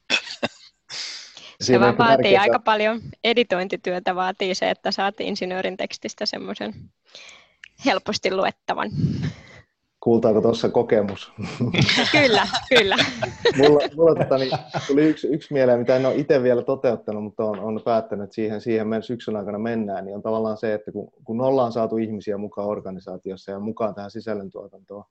[1.62, 2.42] se vaan vaatii tärkeää.
[2.42, 6.74] aika paljon editointityötä, vaatii se, että saat insinöörin tekstistä semmoisen
[7.86, 8.90] helposti luettavan
[10.00, 11.32] kuultaako tuossa kokemus?
[12.12, 12.96] kyllä, kyllä.
[13.58, 14.52] mulla mulla tota, niin,
[14.88, 18.36] tuli yksi, yksi mieleen, mitä en ole itse vielä toteuttanut, mutta on, on päättänyt, että
[18.36, 21.98] siihen, siihen men syksyn aikana mennään, niin on tavallaan se, että kun, kun ollaan saatu
[21.98, 25.04] ihmisiä mukaan organisaatiossa ja mukaan tähän sisällöntuotantoon,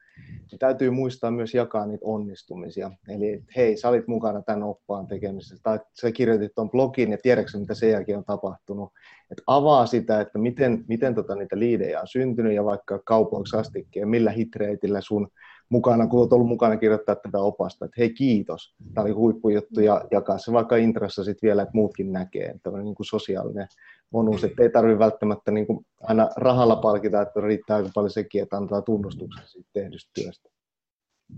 [0.51, 2.90] niin täytyy muistaa myös jakaa niitä onnistumisia.
[3.09, 7.59] Eli hei, sä olit mukana tämän oppaan tekemisessä, tai sä kirjoitit tuon blogin ja tiedätkö
[7.59, 8.92] mitä sen jälkeen on tapahtunut.
[9.31, 14.01] Että avaa sitä, että miten, miten tota niitä liidejä on syntynyt ja vaikka kaupoiksi astikin
[14.01, 15.29] ja millä hitreitillä sun
[15.69, 20.05] mukana, kun olet ollut mukana kirjoittaa tätä opasta, että hei kiitos, tämä oli huippujuttu ja
[20.11, 23.69] jakaa se vaikka intrassa sitten vielä, että muutkin näkee, on niin kuin sosiaalinen
[24.12, 28.43] bonus, että ei tarvitse välttämättä niin kuin aina rahalla palkita, että riittää aika paljon sekin,
[28.43, 30.56] että antaa tunnustuksen siitä tehdystä työstä.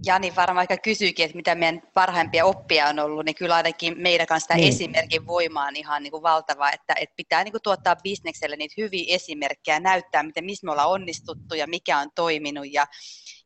[0.07, 4.27] Jani varmaan aika kysyykin, että mitä meidän parhaimpia oppia on ollut, niin kyllä ainakin meidän
[4.27, 4.69] kanssa tämä niin.
[4.69, 8.75] esimerkin voima on ihan niin kuin valtava, että, että pitää niin kuin tuottaa bisnekselle niitä
[8.79, 12.87] hyviä esimerkkejä, näyttää, miten, missä me ollaan onnistuttu ja mikä on toiminut ja,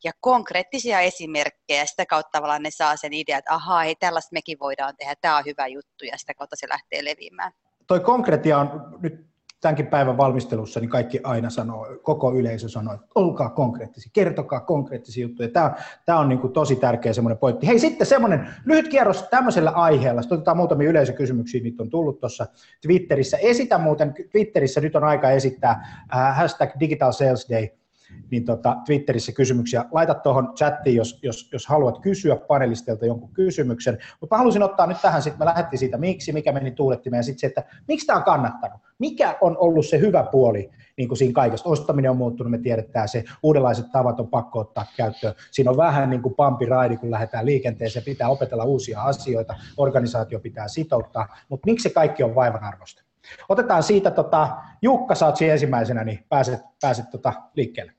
[0.05, 4.59] ja konkreettisia esimerkkejä sitä kautta tavallaan ne saa sen idea, että ahaa, hei tällaista mekin
[4.59, 7.53] voidaan tehdä, tämä on hyvä juttu ja sitä kautta se lähtee leviämään.
[7.87, 9.32] Toi konkretia on nyt
[9.63, 15.23] tämänkin päivän valmistelussa niin kaikki aina sanoo, koko yleisö sanoo, että olkaa konkreettisia, kertokaa konkreettisia
[15.23, 15.49] juttuja.
[15.49, 17.67] Tämä tämä on niin kuin tosi tärkeä semmoinen pointti.
[17.67, 20.23] Hei sitten semmoinen lyhyt kierros tämmöisellä aiheella.
[20.23, 22.47] Sitten otetaan muutamia yleisökysymyksiä, niitä on tullut tuossa
[22.87, 23.37] Twitterissä.
[23.37, 25.71] Esitä muuten, Twitterissä nyt on aika esittää
[26.17, 27.69] äh, hashtag Digital Sales Day–
[28.31, 29.85] niin tota, Twitterissä kysymyksiä.
[29.91, 33.99] Laita tuohon chattiin, jos, jos, jos haluat kysyä panelistilta jonkun kysymyksen.
[34.21, 37.41] Mutta halusin ottaa nyt tähän, sitten me lähdettiin siitä miksi, mikä meni tuulettimeen, ja sitten
[37.41, 38.81] se, että miksi tämä on kannattanut.
[38.99, 41.69] Mikä on ollut se hyvä puoli niin kuin siinä kaikesta?
[41.69, 45.35] Ostaminen on muuttunut, me tiedetään se, uudenlaiset tavat on pakko ottaa käyttöön.
[45.51, 50.41] Siinä on vähän niin kuin pampi raidi, kun lähdetään liikenteeseen, pitää opetella uusia asioita, organisaatio
[50.41, 53.03] pitää sitouttaa, mutta miksi se kaikki on vaivan arvosta?
[53.49, 57.93] Otetaan siitä, tota, Jukka, saat ensimmäisenä, niin pääset, pääset tota, liikkeelle.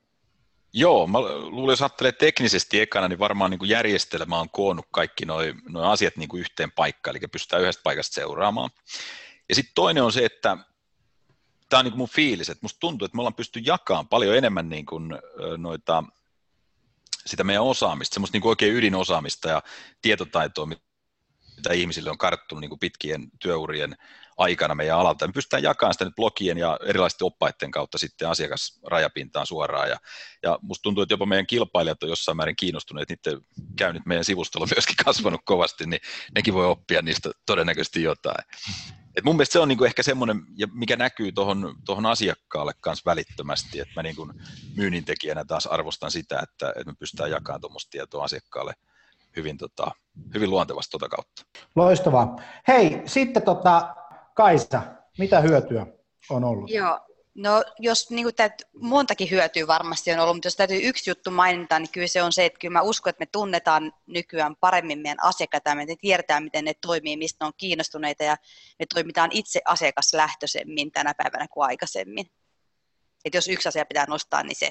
[0.76, 5.24] Joo, mä luulen, jos ajattelee teknisesti ekana, niin varmaan niin kuin järjestelmä on koonnut kaikki
[5.24, 8.70] nuo asiat niin kuin yhteen paikkaan, eli pystytään yhdestä paikasta seuraamaan.
[9.48, 10.56] Ja sitten toinen on se, että
[11.68, 14.36] tämä on niin kuin mun fiilis, että musta tuntuu, että me ollaan pysty jakamaan paljon
[14.36, 15.18] enemmän niin kuin
[15.56, 16.04] noita,
[17.26, 19.62] sitä meidän osaamista, semmoista niin kuin oikein ydinosaamista ja
[20.02, 23.96] tietotaitoa, mitä ihmisille on karttunut niin kuin pitkien työurien
[24.36, 25.26] aikana meidän alalta.
[25.26, 29.88] Me pystytään jakamaan sitä nyt blogien ja erilaisten oppaiden kautta sitten asiakasrajapintaan suoraan.
[29.88, 29.96] Ja,
[30.42, 33.40] ja musta tuntuu, että jopa meidän kilpailijat on jossain määrin kiinnostuneet, niiden
[33.76, 36.00] käynyt meidän sivustolla myöskin kasvanut kovasti, niin
[36.34, 38.44] nekin voi oppia niistä todennäköisesti jotain.
[39.16, 40.42] Et mun mielestä se on niinku ehkä semmoinen,
[40.72, 44.32] mikä näkyy tuohon tohon asiakkaalle kanssa välittömästi, että mä niinku
[44.76, 48.74] myynnin tekijänä taas arvostan sitä, että, että me pystytään jakamaan tuommoista tietoa asiakkaalle
[49.36, 49.90] hyvin, tota,
[50.34, 51.42] hyvin luontevasti tuota kautta.
[51.76, 52.36] Loistavaa.
[52.68, 53.94] Hei, sitten tota,
[54.34, 54.82] Kaisa,
[55.18, 55.86] mitä hyötyä
[56.30, 56.70] on ollut?
[56.70, 57.00] Joo,
[57.34, 61.30] No jos niin kuin täyt, montakin hyötyä varmasti on ollut, mutta jos täytyy yksi juttu
[61.30, 64.98] mainita, niin kyllä se on se, että kyllä mä uskon, että me tunnetaan nykyään paremmin
[64.98, 68.36] meidän asiakkaita, me tiedetään, miten ne toimii, mistä ne on kiinnostuneita ja
[68.78, 72.26] me toimitaan itse asiakaslähtöisemmin tänä päivänä kuin aikaisemmin.
[73.24, 74.70] Et jos yksi asia pitää nostaa, niin se.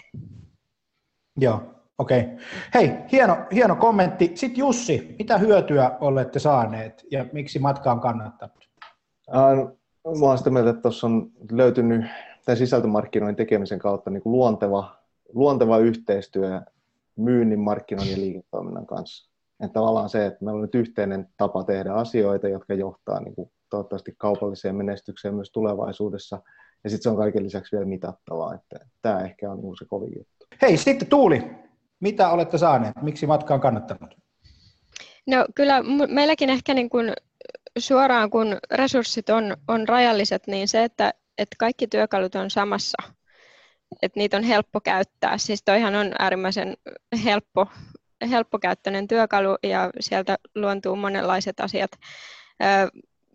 [1.37, 1.61] Joo,
[1.97, 2.19] okei.
[2.19, 2.37] Okay.
[2.73, 4.31] Hei, hieno, hieno kommentti.
[4.35, 8.72] Sitten Jussi, mitä hyötyä olette saaneet ja miksi matka on kannattanut?
[9.31, 12.05] Mä olen sitä mieltä, että tuossa on löytynyt
[12.45, 14.95] tämän sisältömarkkinoinnin tekemisen kautta niin kuin luonteva,
[15.33, 16.61] luonteva yhteistyö
[17.15, 19.31] myynnin, markkinoinnin ja liiketoiminnan kanssa.
[19.59, 23.51] Että tavallaan se, että meillä on nyt yhteinen tapa tehdä asioita, jotka johtaa niin kuin
[23.69, 26.41] toivottavasti kaupalliseen menestykseen myös tulevaisuudessa.
[26.83, 28.53] Ja sitten se on kaiken lisäksi vielä mitattavaa.
[28.53, 30.45] Että tämä ehkä on niin se kovin juttu.
[30.61, 31.51] Hei, sitten Tuuli,
[31.99, 32.93] mitä olette saaneet?
[33.01, 34.15] Miksi matka on kannattanut?
[35.27, 37.13] No kyllä meilläkin ehkä niin kuin
[37.77, 42.97] suoraan, kun resurssit on, on rajalliset, niin se, että, että kaikki työkalut on samassa,
[44.01, 45.37] että niitä on helppo käyttää.
[45.37, 46.77] Siis toihan on äärimmäisen
[47.23, 47.67] helppo,
[48.29, 51.91] helppokäyttöinen työkalu ja sieltä luontuu monenlaiset asiat.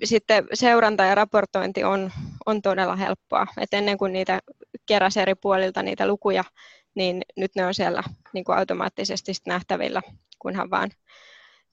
[0.04, 2.12] Sitten seuranta ja raportointi on,
[2.46, 3.46] on todella helppoa.
[3.60, 4.40] Et ennen kuin niitä
[4.86, 6.44] keräsi eri puolilta niitä lukuja,
[6.94, 10.02] niin nyt ne on siellä niin kuin automaattisesti nähtävillä,
[10.38, 10.90] kunhan vaan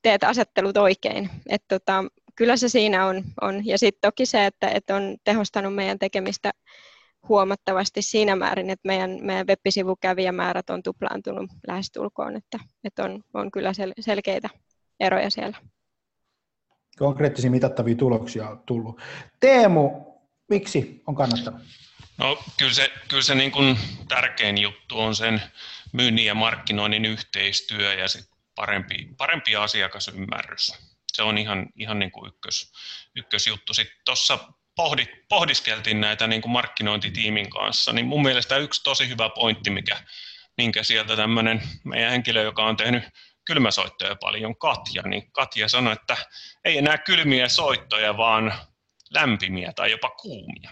[0.01, 1.29] teet asettelut oikein.
[1.49, 2.03] Et tota,
[2.35, 3.23] kyllä se siinä on.
[3.41, 3.65] on.
[3.65, 6.51] Ja sitten toki se, että, että on tehostanut meidän tekemistä
[7.29, 13.73] huomattavasti siinä määrin, että meidän, meidän web-sivukävijämäärät on tuplaantunut lähestulkoon, että, että on, on kyllä
[13.73, 14.49] sel, selkeitä
[14.99, 15.57] eroja siellä.
[16.97, 19.01] Konkreettisia mitattavia tuloksia on tullut.
[19.39, 19.91] Teemu,
[20.49, 21.61] miksi on kannattanut?
[22.17, 25.41] No kyllä se, kyllä se niin kuin tärkein juttu on sen
[25.93, 28.19] myynnin ja markkinoinnin yhteistyö ja se
[28.55, 30.94] parempi, parempi asiakasymmärrys.
[31.15, 32.71] Se on ihan, ihan niin kuin ykkös,
[33.15, 33.73] ykkösjuttu.
[33.73, 34.39] Sitten tuossa
[34.75, 40.03] pohdit, pohdiskeltiin näitä niin kuin markkinointitiimin kanssa, niin mun mielestä yksi tosi hyvä pointti, mikä,
[40.57, 43.03] minkä sieltä tämmöinen meidän henkilö, joka on tehnyt
[43.45, 46.17] kylmäsoittoja paljon, Katja, niin Katja sanoi, että
[46.65, 48.53] ei enää kylmiä soittoja, vaan
[49.09, 50.71] lämpimiä tai jopa kuumia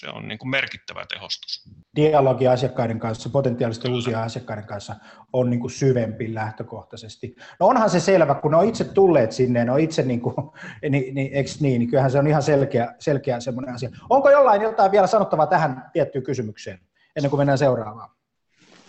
[0.00, 1.70] se on niin kuin merkittävä tehostus.
[1.96, 4.96] Dialogi asiakkaiden kanssa, potentiaalisten uusien asiakkaiden kanssa
[5.32, 7.36] on niin kuin syvempi lähtökohtaisesti.
[7.60, 10.34] No onhan se selvä, kun ne on itse tulleet sinne, ne on itse niin kuin,
[10.90, 13.90] niin, niin, eikö niin, niin kyllähän se on ihan selkeä, selkeä semmoinen asia.
[14.10, 16.78] Onko jollain jotain vielä sanottavaa tähän tiettyyn kysymykseen,
[17.16, 18.10] ennen kuin mennään seuraavaan?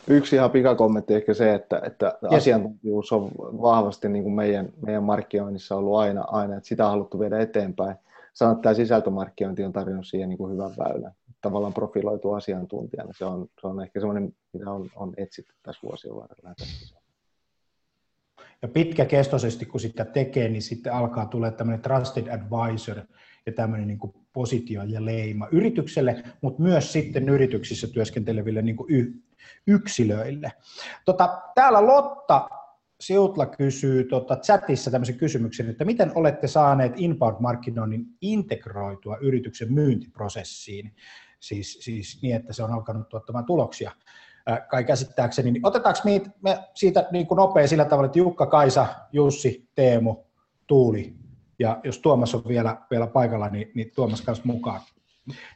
[0.07, 2.33] Yksi ihan pikakommentti ehkä se, että, että yes.
[2.33, 7.19] asiantuntijuus on vahvasti niin kuin meidän, meidän markkinoinnissa ollut aina, aina, että sitä on haluttu
[7.19, 7.95] viedä eteenpäin
[8.33, 11.13] sanon, että tämä sisältömarkkinointi on tarjonnut siihen niin kuin hyvän väylän.
[11.41, 13.13] Tavallaan profiloitu asiantuntijana.
[13.17, 16.55] Se on, se on ehkä semmoinen, mitä on, on etsitty tässä vuosien varrella.
[18.61, 22.97] Ja pitkäkestoisesti, kun sitä tekee, niin sitten alkaa tulla tämmöinen trusted advisor
[23.45, 28.91] ja tämmöinen niin kuin positio ja leima yritykselle, mutta myös sitten yrityksissä työskenteleville niin kuin
[28.91, 29.13] y-
[29.67, 30.51] yksilöille.
[31.05, 32.49] Tota, täällä Lotta
[33.01, 40.95] Siutla kysyy tota, chatissa tämmöisen kysymyksen, että miten olette saaneet inbound-markkinoinnin integroitua yrityksen myyntiprosessiin,
[41.39, 43.91] siis, siis niin, että se on alkanut tuottamaan tuloksia
[44.69, 45.51] kai käsittääkseni.
[45.51, 50.15] Niin otetaanko me, me siitä niin kuin nopea sillä tavalla, että Jukka, Kaisa, Jussi, Teemu,
[50.67, 51.13] Tuuli
[51.59, 54.81] ja jos Tuomas on vielä, vielä paikalla, niin, niin Tuomas kanssa mukaan.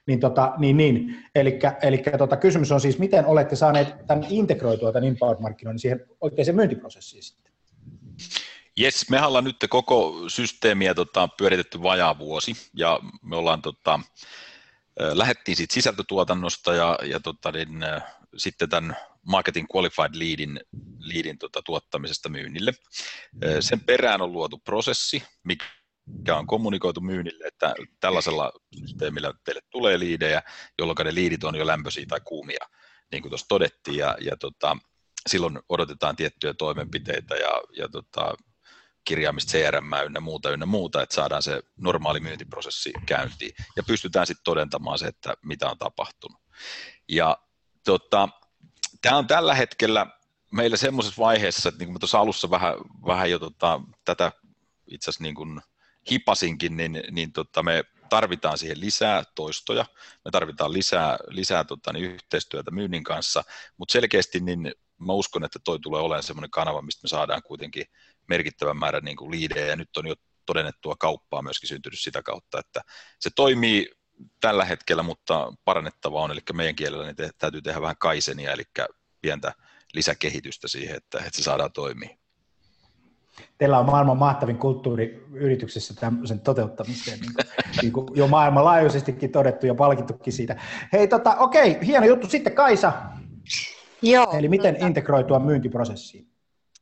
[0.08, 1.26] Niin, tota, niin, niin.
[1.36, 7.24] Eli tota, kysymys on siis, miten olette saaneet tämän integroitua tämän inbound-markkinoinnin siihen oikeaan myyntiprosessiin
[7.24, 7.54] sitten?
[8.78, 14.00] Jes, me ollaan nyt koko systeemiä tota, pyöritetty vajaa vuosi ja me ollaan tota,
[15.00, 17.80] lähettiin siitä sisältötuotannosta ja, ja tota, niin,
[18.38, 18.96] sitten tämän
[19.28, 20.60] Marketing Qualified Leadin,
[21.00, 22.74] leadin tota, tuottamisesta myynnille.
[23.60, 25.66] Sen perään on luotu prosessi, mikä
[26.06, 30.42] mikä on kommunikoitu myynnille, että tällaisella systeemillä teille tulee liidejä,
[30.78, 32.66] jolloin ne liidit on jo lämpöisiä tai kuumia,
[33.12, 34.78] niin kuin tuossa todettiin, ja, ja tota,
[35.28, 38.36] silloin odotetaan tiettyjä toimenpiteitä ja, ja tota,
[39.06, 44.44] kirjaamista CRM ynnä muuta, ynnä muuta, että saadaan se normaali myyntiprosessi käyntiin ja pystytään sitten
[44.44, 46.42] todentamaan se, että mitä on tapahtunut.
[47.10, 47.38] Ja
[47.86, 48.30] tota,
[49.02, 50.06] tämä on tällä hetkellä
[50.52, 52.74] meillä semmoisessa vaiheessa, että niin kuin tuossa alussa vähän,
[53.06, 54.32] vähän jo tota, tätä
[54.88, 55.62] itse asiassa niin kuin
[56.12, 59.86] hipasinkin, niin, niin tota, me tarvitaan siihen lisää toistoja,
[60.26, 63.44] me tarvitaan lisää, lisää tota, niin yhteistyötä myynnin kanssa,
[63.78, 67.86] mutta selkeästi niin mä uskon, että toi tulee olemaan semmoinen kanava, mistä me saadaan kuitenkin
[68.28, 70.16] merkittävän määrän niin kuin liidejä, ja nyt on jo
[70.46, 72.82] todennettua kauppaa myöskin syntynyt sitä kautta, että
[73.20, 73.92] se toimii
[74.42, 78.64] tällä hetkellä, mutta parannettava on, eli meidän kielellä niin te, täytyy tehdä vähän kaisenia, eli
[79.22, 79.54] pientä
[79.94, 82.18] lisäkehitystä siihen, että, että se saadaan toimia
[83.58, 87.46] teillä on maailman mahtavin kulttuuri yrityksessä tämmöisen toteuttamiseen, niin kuin,
[87.82, 90.56] niin kuin jo maailmanlaajuisestikin todettu ja palkittukin siitä.
[90.94, 92.28] Hei, tota, okei, hieno juttu.
[92.28, 92.94] Sitten Kaisa.
[94.02, 94.32] Joo.
[94.38, 94.88] Eli miten tota...
[94.88, 96.28] integroitua myyntiprosessiin?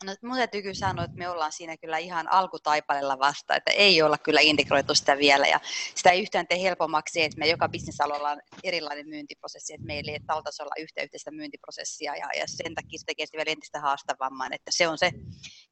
[0.05, 4.17] No, mun täytyy sanoa, että me ollaan siinä kyllä ihan alkutaipaleella vasta, että ei olla
[4.17, 5.59] kyllä integroitu sitä vielä ja
[5.95, 10.19] sitä ei yhtään tee helpommaksi, että me joka bisnesalueella on erilainen myyntiprosessi, että meillä ei
[10.27, 14.71] taltasolla yhtä yhteistä myyntiprosessia ja, ja sen takia se tekee sitä vielä entistä haastavamman, että
[14.71, 15.11] se on se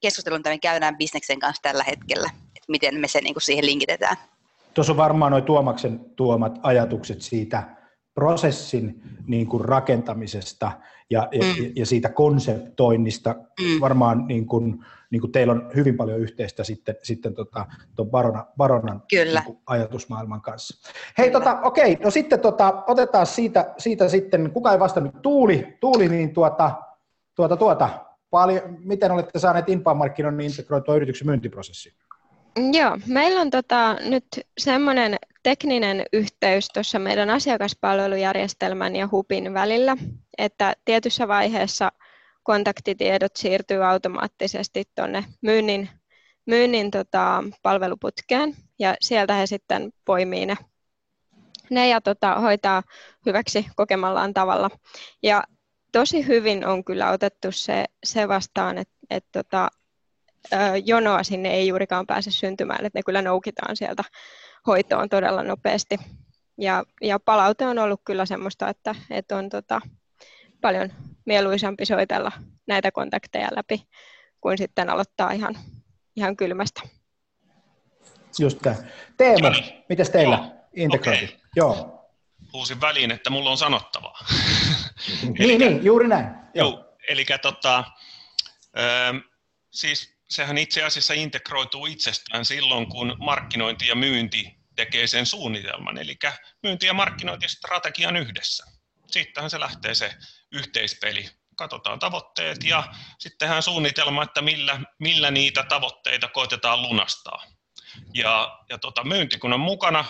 [0.01, 3.65] keskustelu, mitä me käydään bisneksen kanssa tällä hetkellä, että miten me se niin kuin siihen
[3.65, 4.17] linkitetään.
[4.73, 7.63] Tuossa on varmaan noin Tuomaksen tuomat ajatukset siitä
[8.13, 10.71] prosessin niin kuin rakentamisesta
[11.11, 11.63] ja, mm.
[11.63, 13.35] ja, ja siitä konseptoinnista.
[13.61, 13.81] Mm.
[13.81, 18.45] Varmaan niin kuin, niin kuin teillä on hyvin paljon yhteistä sitten, sitten tota, tuon Barona,
[18.57, 19.43] Baronan Kyllä.
[19.47, 20.91] Niin ajatusmaailman kanssa.
[21.17, 26.09] Hei, tota, okei, no sitten tota, otetaan siitä, siitä sitten, kuka ei vastannut, Tuuli, Tuuli
[26.09, 26.71] niin tuota,
[27.35, 27.89] tuota, tuota,
[28.29, 31.95] paljon, miten olette saaneet inbound-markkinoinnin integroitua yrityksen myyntiprosessiin?
[32.71, 34.25] Joo, meillä on tota, nyt
[34.57, 39.97] semmoinen tekninen yhteys tuossa meidän asiakaspalvelujärjestelmän ja HUBin välillä,
[40.37, 41.91] että tietyssä vaiheessa
[42.43, 45.89] kontaktitiedot siirtyy automaattisesti tuonne myynnin,
[46.45, 50.57] myynnin tota, palveluputkeen ja sieltä he sitten poimii ne,
[51.69, 52.83] ne ja tota, hoitaa
[53.25, 54.69] hyväksi kokemallaan tavalla.
[55.23, 55.43] Ja
[55.91, 59.67] tosi hyvin on kyllä otettu se, se vastaan, että et, tota,
[60.85, 64.03] jonoa sinne ei juurikaan pääse syntymään, että ne kyllä noukitaan sieltä
[64.67, 65.97] hoitoon todella nopeasti.
[66.57, 69.81] Ja, ja palaute on ollut kyllä semmoista, että, että on tota,
[70.61, 70.89] paljon
[71.25, 72.31] mieluisampi soitella
[72.67, 73.87] näitä kontakteja läpi,
[74.41, 75.57] kuin sitten aloittaa ihan,
[76.15, 76.81] ihan kylmästä.
[78.39, 78.75] Just tämä.
[79.17, 79.47] Teemu,
[79.89, 81.25] mitäs teillä integroitu?
[81.25, 81.37] Okay.
[81.55, 81.97] Joo.
[82.53, 84.25] Huusin väliin, että mulla on sanottavaa.
[85.39, 86.27] niin, niin, juuri näin.
[86.53, 86.95] Joo.
[87.07, 87.83] Eli tota,
[88.77, 88.81] ö,
[89.71, 96.17] siis sehän itse asiassa integroituu itsestään silloin, kun markkinointi ja myynti tekee sen suunnitelman, eli
[96.63, 98.65] myynti- ja markkinointistrategian yhdessä.
[99.07, 100.13] Siitähän se lähtee se
[100.51, 101.29] yhteispeli.
[101.55, 102.83] Katsotaan tavoitteet ja
[103.19, 107.43] sitten tehdään suunnitelma, että millä, millä niitä tavoitteita koitetaan lunastaa.
[108.13, 110.05] Ja, ja tota, myynti kun on mukana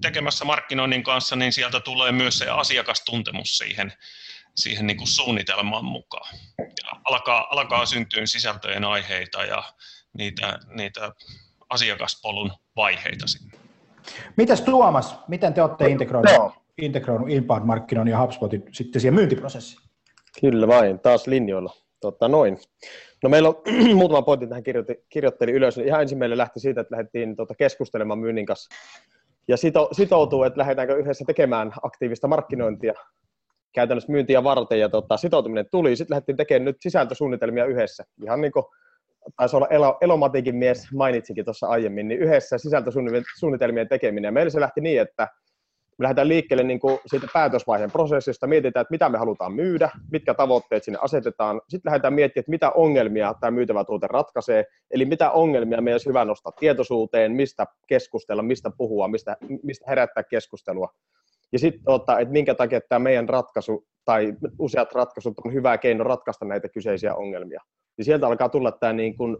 [0.00, 3.92] tekemässä markkinoinnin kanssa, niin sieltä tulee myös se asiakastuntemus siihen,
[4.56, 6.38] siihen niin kuin suunnitelmaan mukaan.
[6.58, 9.62] Ja alkaa, alkaa syntyä sisältöjen aiheita ja
[10.18, 11.12] niitä, niitä
[11.70, 13.58] asiakaspolun vaiheita sinne.
[14.36, 19.88] Mitäs Tuomas, miten te olette integroinut, integroinut inbound-markkinoinnin ja HubSpotin sitten siihen myyntiprosessiin?
[20.40, 21.72] Kyllä vain, taas linjoilla.
[22.00, 22.58] Totta, noin.
[23.22, 23.62] No meillä on
[23.96, 25.78] muutama pointti tähän kirjoitti, kirjoittelin ylös.
[25.78, 28.74] Ihan ensin meille lähti siitä, että lähdettiin tuota keskustelemaan myynnin kanssa
[29.48, 32.94] ja sito, sitoutuu, että lähdetäänkö yhdessä tekemään aktiivista markkinointia
[33.74, 35.96] käytännössä myyntiä varten, ja tota, sitoutuminen tuli.
[35.96, 38.04] Sitten lähdettiin tekemään nyt sisältösuunnitelmia yhdessä.
[38.24, 38.64] Ihan niin kuin
[39.36, 44.28] taisi olla Elo, Elomatikin mies mainitsikin tuossa aiemmin, niin yhdessä sisältösuunnitelmien tekeminen.
[44.28, 45.28] Ja meillä se lähti niin, että
[45.98, 50.34] me lähdetään liikkeelle niin kuin siitä päätösvaiheen prosessista, mietitään, että mitä me halutaan myydä, mitkä
[50.34, 51.60] tavoitteet sinne asetetaan.
[51.68, 56.08] Sitten lähdetään miettimään, että mitä ongelmia tämä myytävä tuote ratkaisee, eli mitä ongelmia meidän olisi
[56.08, 60.88] hyvä nostaa tietoisuuteen, mistä keskustella, mistä puhua, mistä, mistä herättää keskustelua.
[61.52, 66.04] Ja sitten ottaa, että minkä takia tämä meidän ratkaisu tai useat ratkaisut on hyvä keino
[66.04, 67.60] ratkaista näitä kyseisiä ongelmia.
[67.98, 69.36] Ja sieltä alkaa tulla tämä niin kuin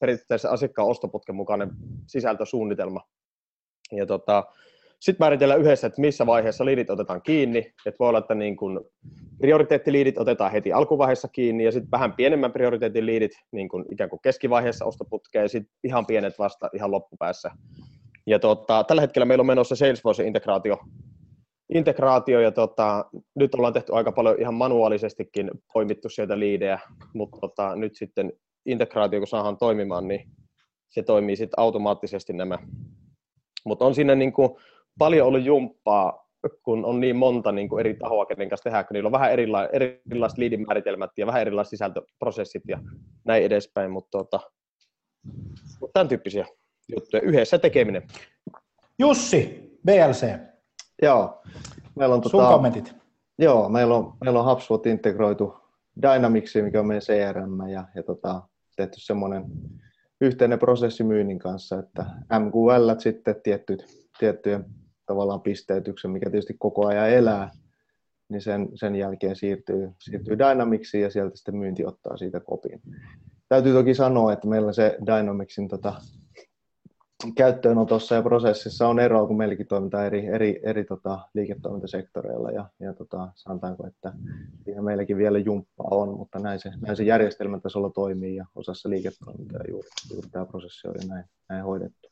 [0.00, 1.70] periaatteessa asiakkaan ostoputken mukainen
[2.06, 3.00] sisältösuunnitelma.
[3.92, 4.44] Ja tota,
[5.00, 7.58] sitten määritellään yhdessä, että missä vaiheessa liidit otetaan kiinni.
[7.58, 8.90] Että voi olla, että niin kun
[9.40, 14.20] prioriteettiliidit otetaan heti alkuvaiheessa kiinni ja sitten vähän pienemmän prioriteetin liidit niin kun ikään kuin
[14.22, 17.50] keskivaiheessa ostoputkeen ja sitten ihan pienet vasta ihan loppupäässä.
[18.26, 20.76] Ja tota, tällä hetkellä meillä on menossa Salesforce-integraatio
[21.74, 26.78] integraatio ja tota, nyt ollaan tehty aika paljon ihan manuaalisestikin poimittu sieltä liidejä,
[27.14, 28.32] mutta tota, nyt sitten
[28.66, 30.30] integraatio, kun saadaan toimimaan, niin
[30.88, 32.58] se toimii sitten automaattisesti nämä.
[33.64, 34.50] Mutta on siinä niin kuin
[34.98, 36.28] paljon ollut jumppaa,
[36.62, 39.32] kun on niin monta niin kuin eri tahoa, kenen kanssa tehdään, kun niillä on vähän
[39.32, 42.78] erila- erilaiset liidin määritelmät ja vähän erilaiset sisältöprosessit ja
[43.24, 44.40] näin edespäin, mutta tota,
[45.92, 46.46] tämän tyyppisiä
[46.88, 47.22] juttuja.
[47.22, 48.02] Yhdessä tekeminen.
[48.98, 50.38] Jussi, BLC.
[51.02, 51.42] Joo.
[51.96, 52.94] Meillä on, Sun tota, kommentit.
[53.38, 55.54] Joo, meillä on, meillä on HubSpot integroitu
[56.02, 58.42] Dynamicsi, mikä on meidän CRM, ja, ja tota,
[58.76, 59.44] tehty semmoinen
[60.20, 62.04] yhteinen prosessi myynnin kanssa, että
[62.38, 63.84] MQL sitten tiettyt,
[64.18, 64.64] tiettyjen
[65.08, 67.50] tavallaan pisteytyksen, mikä tietysti koko ajan elää,
[68.28, 72.82] niin sen, sen jälkeen siirtyy, siirtyy Dynamicsiin ja sieltä sitten myynti ottaa siitä kopin.
[73.48, 75.94] Täytyy toki sanoa, että meillä se Dynamicsin tota,
[77.36, 82.94] käyttöönotossa ja prosessissa on eroa, kun meilläkin toimitaan eri, eri, eri tota, liiketoimintasektoreilla ja, ja
[82.94, 84.12] tota, sanotaanko, että
[84.64, 88.90] siinä meilläkin vielä jumppaa on, mutta näin se, näin se järjestelmän tasolla toimii ja osassa
[88.90, 92.08] liiketoimintaa juuri, juuri tämä prosessi oli näin, näin hoidettu.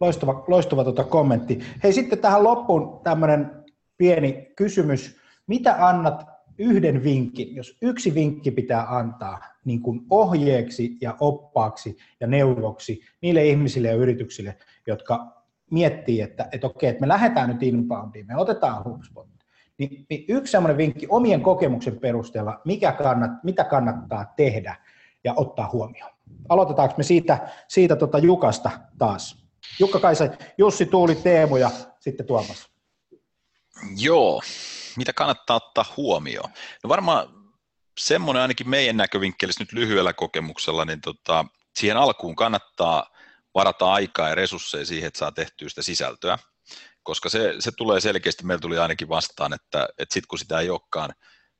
[0.00, 1.60] Loistava, loistava tota kommentti.
[1.82, 3.64] Hei sitten tähän loppuun tämmöinen
[3.96, 5.16] pieni kysymys.
[5.46, 6.26] Mitä annat
[6.58, 13.46] yhden vinkin, jos yksi vinkki pitää antaa niin kuin ohjeeksi ja oppaaksi ja neuvoksi niille
[13.46, 14.56] ihmisille ja yrityksille,
[14.86, 19.28] jotka miettii, että, että okei, että me lähdetään nyt inboundiin, me otetaan HubSpot,
[19.78, 24.76] niin, niin yksi semmoinen vinkki omien kokemuksen perusteella, mikä kannat, mitä kannattaa tehdä
[25.24, 26.12] ja ottaa huomioon.
[26.48, 29.41] Aloitetaanko me siitä, siitä tota Jukasta taas?
[29.78, 30.24] Jukka Kaisa,
[30.58, 32.68] Jussi Tuuli, Teemu ja sitten Tuomas.
[33.96, 34.42] Joo,
[34.96, 36.50] mitä kannattaa ottaa huomioon?
[36.84, 37.28] No varmaan
[38.00, 41.44] semmoinen ainakin meidän näkövinkkelissä nyt lyhyellä kokemuksella, niin tota,
[41.76, 43.06] siihen alkuun kannattaa
[43.54, 46.38] varata aikaa ja resursseja siihen, että saa tehtyä sitä sisältöä,
[47.02, 50.70] koska se, se tulee selkeästi, meillä tuli ainakin vastaan, että, että sitten kun sitä ei
[50.70, 51.10] olekaan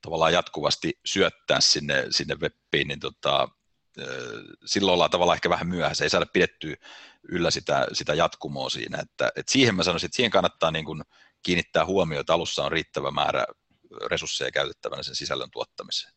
[0.03, 3.49] tavallaan jatkuvasti syöttää sinne, sinne webbiin, niin tota,
[4.65, 6.77] silloin ollaan tavallaan ehkä vähän myöhässä, ei saada pidettyä
[7.29, 11.03] yllä sitä, sitä jatkumoa siinä, että, että siihen mä sanoisin, että siihen kannattaa niin kuin
[11.43, 13.47] kiinnittää huomioon, että alussa on riittävä määrä
[14.07, 16.13] resursseja käytettävänä sen sisällön tuottamiseen.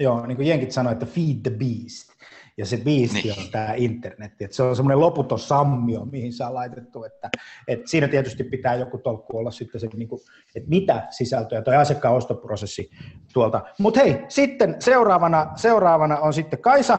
[0.00, 2.10] Joo, niin kuin jenkit sanoi, että feed the beast.
[2.58, 3.34] Ja se beast niin.
[3.38, 4.32] on tämä internet.
[4.40, 7.04] Että se on semmoinen loputon sammio, mihin saa laitettu.
[7.04, 7.30] Että,
[7.68, 10.20] että siinä tietysti pitää joku tolkku olla sitten se, niin kuin,
[10.56, 12.90] että mitä sisältöä, toi asiakkaan ostoprosessi
[13.32, 13.60] tuolta.
[13.78, 16.98] Mutta hei, sitten seuraavana, seuraavana on sitten Kaisa.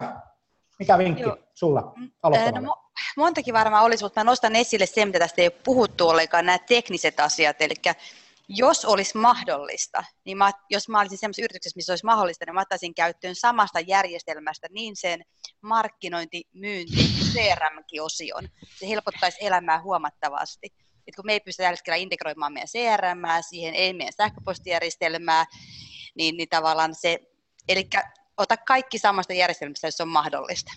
[0.80, 1.38] Mikä vinkki Joo.
[1.54, 1.94] sulla
[2.24, 2.68] aloittavalle?
[2.68, 2.76] No,
[3.18, 6.58] montakin varmaan olisi, mutta mä nostan esille sen, mitä tästä ei ole puhuttu ollenkaan, nämä
[6.58, 7.62] tekniset asiat.
[7.62, 7.74] Eli
[8.50, 12.62] jos olisi mahdollista, niin mä, jos mä olisin sellaisessa yrityksessä, missä olisi mahdollista, niin mä
[12.62, 15.22] ottaisin käyttöön samasta järjestelmästä niin sen
[15.62, 18.50] markkinointi, myynti, CRM-osion.
[18.80, 20.68] Se helpottaisi elämää huomattavasti.
[21.08, 25.46] Et kun me ei pystytä tällä hetkellä integroimaan meidän CRM, siihen ei meidän sähköpostijärjestelmää,
[26.16, 27.20] niin, niin tavallaan se,
[27.68, 27.90] eli
[28.38, 30.72] ota kaikki samasta järjestelmästä, jos on mahdollista.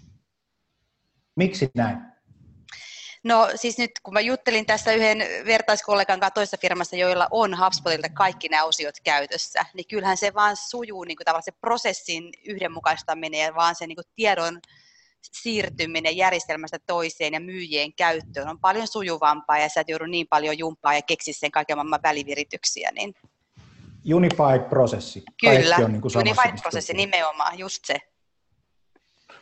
[1.36, 2.11] Miksi näin?
[3.24, 8.08] No siis nyt kun mä juttelin tässä yhden vertaiskollegan kanssa toisessa firmassa, joilla on HubSpotilta
[8.08, 13.40] kaikki nämä osiot käytössä, niin kyllähän se vaan sujuu niin kuin tavallaan se prosessin yhdenmukaistaminen
[13.40, 14.60] ja vaan se niin kuin tiedon
[15.22, 20.58] siirtyminen järjestelmästä toiseen ja myyjien käyttöön on paljon sujuvampaa ja sä et joudu niin paljon
[20.58, 22.90] jumpaa ja keksiä sen kaiken maailman välivirityksiä.
[22.94, 23.14] Niin...
[24.14, 25.22] Unified-prosessi.
[25.40, 28.00] Kyllä, on niin Unified-prosessi nimenomaan, just se.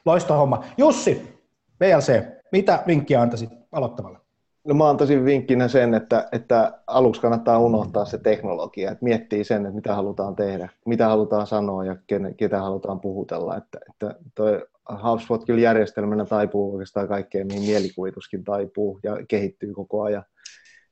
[0.04, 0.64] Loistava homma.
[0.78, 1.40] Jussi,
[1.80, 2.22] VLC,
[2.52, 4.18] mitä vinkkiä antaisit aloittavalle?
[4.64, 9.66] No mä antaisin vinkkinä sen, että, että aluksi kannattaa unohtaa se teknologia, että miettii sen,
[9.66, 11.96] että mitä halutaan tehdä, mitä halutaan sanoa ja
[12.36, 13.56] ketä halutaan puhutella.
[13.56, 14.66] Että, että toi
[15.02, 20.24] HubSpot kyllä järjestelmänä taipuu oikeastaan kaikkeen, mihin mielikuvituskin taipuu ja kehittyy koko ajan.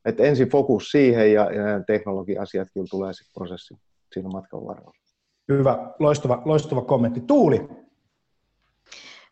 [0.04, 3.74] Että ensin fokus siihen ja, ja teknologia-asiat kyllä tulee sitten prosessi
[4.12, 4.92] siinä matkan varrella.
[5.48, 7.20] Hyvä, loistava, loistava kommentti.
[7.20, 7.68] Tuuli?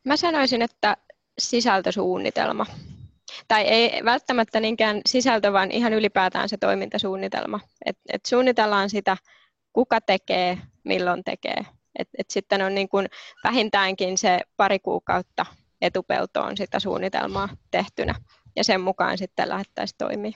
[0.04, 0.96] Mä sanoisin, että
[1.38, 2.66] sisältösuunnitelma.
[3.48, 7.60] Tai ei välttämättä niinkään sisältö, vaan ihan ylipäätään se toimintasuunnitelma.
[7.86, 9.16] Et, et suunnitellaan sitä,
[9.72, 11.66] kuka tekee, milloin tekee.
[11.98, 13.08] Et, et sitten on niin kuin
[13.44, 15.46] vähintäänkin se pari kuukautta
[15.80, 18.14] etupeltoon sitä suunnitelmaa tehtynä,
[18.56, 20.32] ja sen mukaan sitten lähdettäisiin toimii.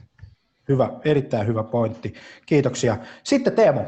[0.69, 2.15] Hyvä, erittäin hyvä pointti.
[2.47, 2.97] Kiitoksia.
[3.23, 3.81] Sitten Teemu,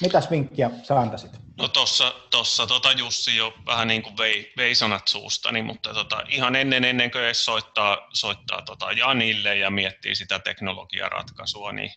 [0.00, 1.30] Mitäs vinkkiä sä antaisit?
[1.58, 6.22] No tossa, tossa tota Jussi jo vähän niin kuin vei, vei sanat suustani, mutta tota,
[6.28, 11.90] ihan ennen, ennen kuin edes soittaa, soittaa tota Janille ja miettii sitä teknologiaratkaisua, niin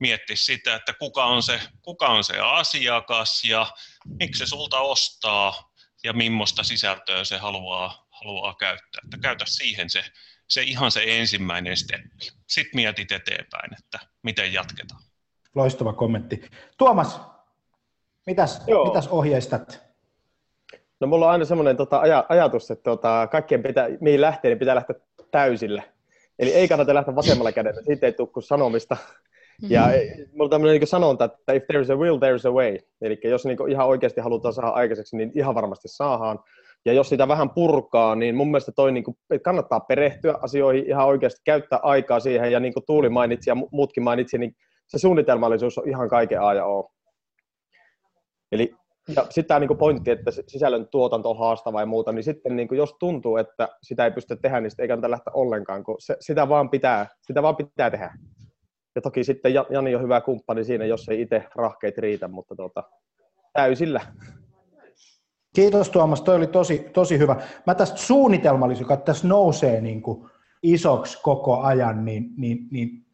[0.00, 3.66] miettii sitä, että kuka on, se, kuka on se asiakas ja
[4.18, 5.72] miksi se sulta ostaa
[6.04, 9.00] ja millaista sisältöä se haluaa, haluaa käyttää.
[9.04, 10.04] Että käytä siihen se,
[10.48, 12.30] se ihan se ensimmäinen steppi.
[12.48, 15.09] Sitten mietit eteenpäin, että miten jatketaan.
[15.54, 16.42] Loistava kommentti.
[16.78, 17.20] Tuomas,
[18.26, 19.82] mitäs, mitäs ohjeistat?
[21.00, 24.58] No mulla on aina semmoinen tota, aj- ajatus, että tota, kaikkien pitää, mihin lähtee, niin
[24.58, 24.96] pitää lähteä
[25.30, 25.82] täysillä.
[26.38, 28.96] Eli ei kannata lähteä vasemmalla kädellä, siitä ei tule sanomista.
[29.68, 30.24] Ja mm-hmm.
[30.32, 32.78] mulla on tämmöinen niin sanonta, että if there's a will, there's a way.
[33.02, 36.38] Eli jos niin ihan oikeasti halutaan saada aikaiseksi, niin ihan varmasti saadaan.
[36.84, 41.06] Ja jos sitä vähän purkaa, niin mun mielestä toi niin kuin, kannattaa perehtyä asioihin, ihan
[41.06, 42.52] oikeasti käyttää aikaa siihen.
[42.52, 44.56] Ja niin kuin Tuuli mainitsi ja muutkin mainitsi, niin
[44.90, 46.92] se suunnitelmallisuus on ihan kaiken A ja O.
[48.52, 48.74] Eli
[49.16, 52.68] ja sitten tämä niin pointti, että sisällön tuotanto on haastava ja muuta, niin sitten niin
[52.72, 56.16] jos tuntuu, että sitä ei pysty tehdä, niin sitten ei kannata lähteä ollenkaan, kun se,
[56.20, 58.14] sitä, vaan pitää, sitä vaan pitää tehdä.
[58.94, 62.82] Ja toki sitten Jani on hyvä kumppani siinä, jos ei itse rahkeet riitä, mutta tuota,
[63.52, 64.00] täysillä.
[65.54, 67.36] Kiitos Tuomas, toi oli tosi, tosi hyvä.
[67.66, 70.30] Mä tästä suunnitelmallisuus, joka tässä nousee niin kuin
[70.62, 73.06] isoksi koko ajan, niin, niin, niin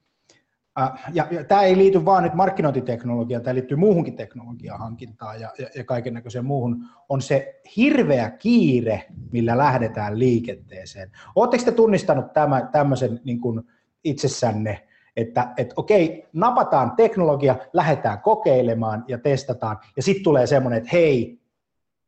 [1.12, 5.68] ja, ja tämä ei liity vain nyt markkinointiteknologiaan, tämä liittyy muuhunkin teknologian hankintaan ja, ja,
[5.74, 11.10] ja kaiken näköiseen muuhun, on se hirveä kiire, millä lähdetään liikenteeseen.
[11.34, 13.62] Oletteko te tunnistanut tämän, tämmöisen niin kuin
[14.04, 20.90] itsessänne, että et, okei, napataan teknologia, lähdetään kokeilemaan ja testataan, ja sitten tulee semmoinen, että
[20.92, 21.40] hei,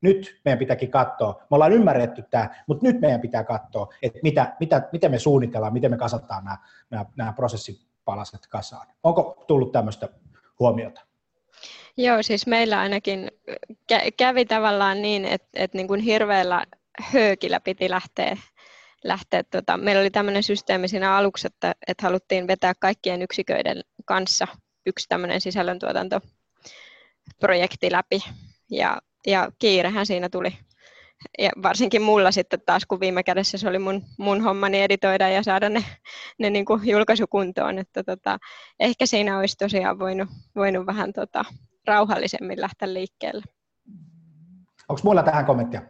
[0.01, 4.57] nyt meidän pitääkin katsoa, me ollaan ymmärretty tämä, mutta nyt meidän pitää katsoa, että mitä,
[4.61, 6.59] mitä, miten me suunnitellaan, miten me kasataan nämä,
[6.91, 8.87] nämä, nämä prosessit palaset kasaan.
[9.03, 10.09] Onko tullut tämmöistä
[10.59, 11.01] huomiota?
[11.97, 13.31] Joo, siis meillä ainakin
[14.17, 16.67] kävi tavallaan niin, että, että niin kuin hirveällä
[17.03, 18.37] höökillä piti lähteä,
[19.05, 24.47] lähteä tota, meillä oli tämmöinen systeemi siinä aluksi, että, että haluttiin vetää kaikkien yksiköiden kanssa
[24.87, 28.21] yksi tämmöinen sisällöntuotantoprojekti läpi,
[28.71, 30.59] ja, ja kiirehän siinä tuli
[31.39, 35.43] ja varsinkin mulla sitten taas, kun viime kädessä se oli mun, mun hommani editoida ja
[35.43, 35.85] saada ne,
[36.39, 38.39] ne niin kuin julkaisukuntoon, että tota,
[38.81, 41.45] ehkä siinä olisi tosiaan voinut, voinut vähän tota,
[41.87, 43.43] rauhallisemmin lähteä liikkeelle.
[44.89, 45.83] Onko muilla tähän kommenttia?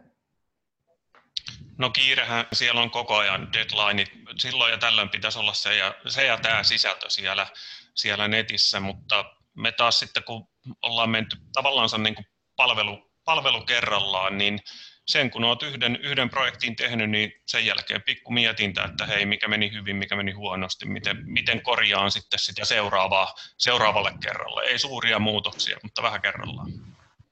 [1.77, 4.05] No kiirehän siellä on koko ajan deadline.
[4.37, 7.47] Silloin ja tällöin pitäisi olla se ja, se ja tämä sisältö siellä,
[7.95, 9.25] siellä netissä, mutta
[9.55, 10.47] me taas sitten kun
[10.81, 12.25] ollaan menty tavallaan niin kuin
[12.55, 14.59] palvelu, palvelu kerrallaan, niin
[15.09, 19.47] sen kun olet yhden, yhden projektin tehnyt, niin sen jälkeen pikku mietintä, että hei, mikä
[19.47, 24.61] meni hyvin, mikä meni huonosti, miten, miten korjaan sitten sitä seuraavaa, seuraavalle kerralle.
[24.61, 26.71] Ei suuria muutoksia, mutta vähän kerrallaan.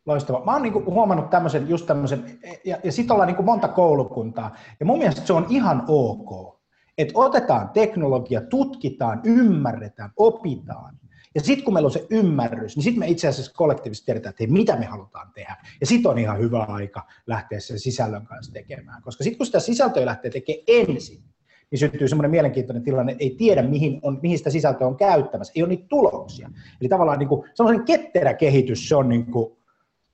[0.06, 0.46] Loistavaa.
[0.46, 4.86] Mä oon niinku huomannut tämmöisen, just tämmöisen, ja, ja sitten ollaan niinku monta koulukuntaa, ja
[4.86, 6.60] mun mielestä se on ihan ok,
[6.98, 11.00] että otetaan teknologia, tutkitaan, ymmärretään, opitaan,
[11.38, 14.44] ja sitten kun meillä on se ymmärrys, niin sitten me itse asiassa kollektiivisesti tiedetään, että
[14.44, 15.56] hei, mitä me halutaan tehdä.
[15.82, 19.02] Ja sitten on ihan hyvä aika lähteä sen sisällön kanssa tekemään.
[19.02, 21.24] Koska sitten kun sitä sisältöä lähtee tekemään ensin,
[21.72, 25.54] niin syntyy semmoinen mielenkiintoinen tilanne, että ei tiedä, mihin, on, mihin sitä sisältöä on käyttämässä.
[25.56, 26.52] Ei ole niitä tuloksia.
[26.82, 29.58] Eli tavallaan niin kuin, semmoinen ketterä kehitys, se on niin kuin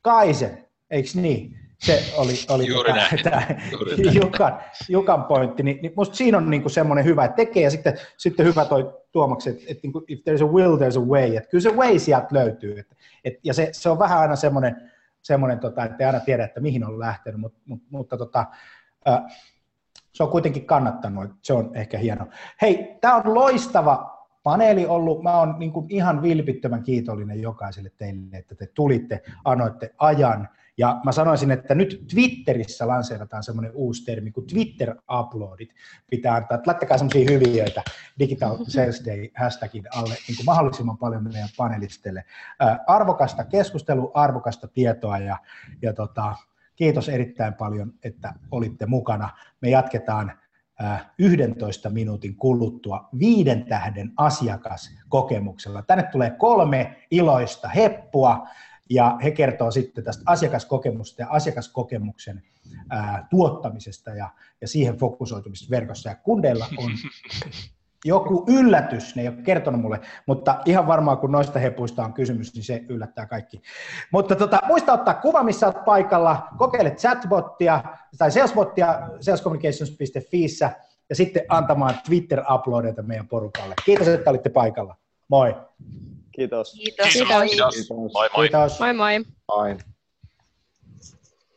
[0.02, 1.60] Kaisen, eikö niin?
[1.86, 3.24] Se oli, oli Juuri tota, näin.
[3.24, 4.16] tämä Juuri näin.
[4.16, 4.60] Jukan,
[4.90, 8.46] Jukan pointti, niin, niin musta siinä on niinku semmoinen hyvä, että tekee ja sitten, sitten
[8.46, 11.62] hyvä toi Tuomaksi, että, että niinku, if there's a will, there's a way, että kyllä
[11.62, 15.84] se way sieltä löytyy, että, et, ja se, se, on vähän aina semmoinen, semmoinen tota,
[15.86, 18.46] että ei aina tiedä, että mihin on lähtenyt, mutta, mutta, mutta tota,
[19.08, 19.20] äh,
[20.14, 22.28] se on kuitenkin kannattanut, että se on ehkä hieno.
[22.62, 25.24] Hei, tämä on loistava paneeli ollut.
[25.24, 30.50] Mä oon niin kuin ihan vilpittömän kiitollinen jokaiselle teille, että te tulitte, annoitte ajan.
[30.78, 35.70] Ja mä sanoisin, että nyt Twitterissä lanseerataan semmoinen uusi termi kuin Twitter-uploadit.
[36.10, 37.84] Pitää antaa, että laittakaa semmoisia hyviöitä
[38.20, 42.26] Digital Sales Day hashtagin alle niin kuin mahdollisimman paljon meidän panelisteille.
[42.88, 45.38] Arvokasta keskustelua, arvokasta tietoa ja,
[45.82, 46.36] ja tota,
[46.76, 49.30] kiitos erittäin paljon, että olitte mukana.
[49.62, 50.32] Me jatketaan
[50.84, 55.82] äh, 11 minuutin kuluttua viiden tähden asiakaskokemuksella.
[55.82, 58.48] Tänne tulee kolme iloista heppua
[58.90, 62.44] ja he kertoo sitten tästä asiakaskokemusta ja asiakaskokemuksen
[62.90, 64.30] ää, tuottamisesta ja,
[64.62, 66.10] ja siihen fokusoitumista verkossa.
[66.10, 66.92] Ja kundeilla on
[68.06, 72.54] joku yllätys, ne ei ole kertonut mulle, mutta ihan varmaan kun noista hepuista on kysymys,
[72.54, 73.62] niin se yllättää kaikki.
[74.12, 77.84] Mutta tota, muista ottaa kuva, missä olet paikalla, kokeile chatbottia
[78.18, 80.72] tai salesbottia salescommunications.fiissä
[81.10, 83.74] ja sitten antamaan Twitter-uploadeita meidän porukalle.
[83.86, 84.96] Kiitos, että olitte paikalla.
[85.30, 85.56] Moi.
[86.34, 86.72] Kiitos.
[86.74, 87.08] Kiitos.
[87.14, 87.44] Kiitos.
[87.50, 87.90] Kiitos.
[87.90, 88.48] Moi moi.
[88.50, 88.80] Kiitos.
[88.80, 89.26] Moi moi.
[89.50, 89.93] Aina.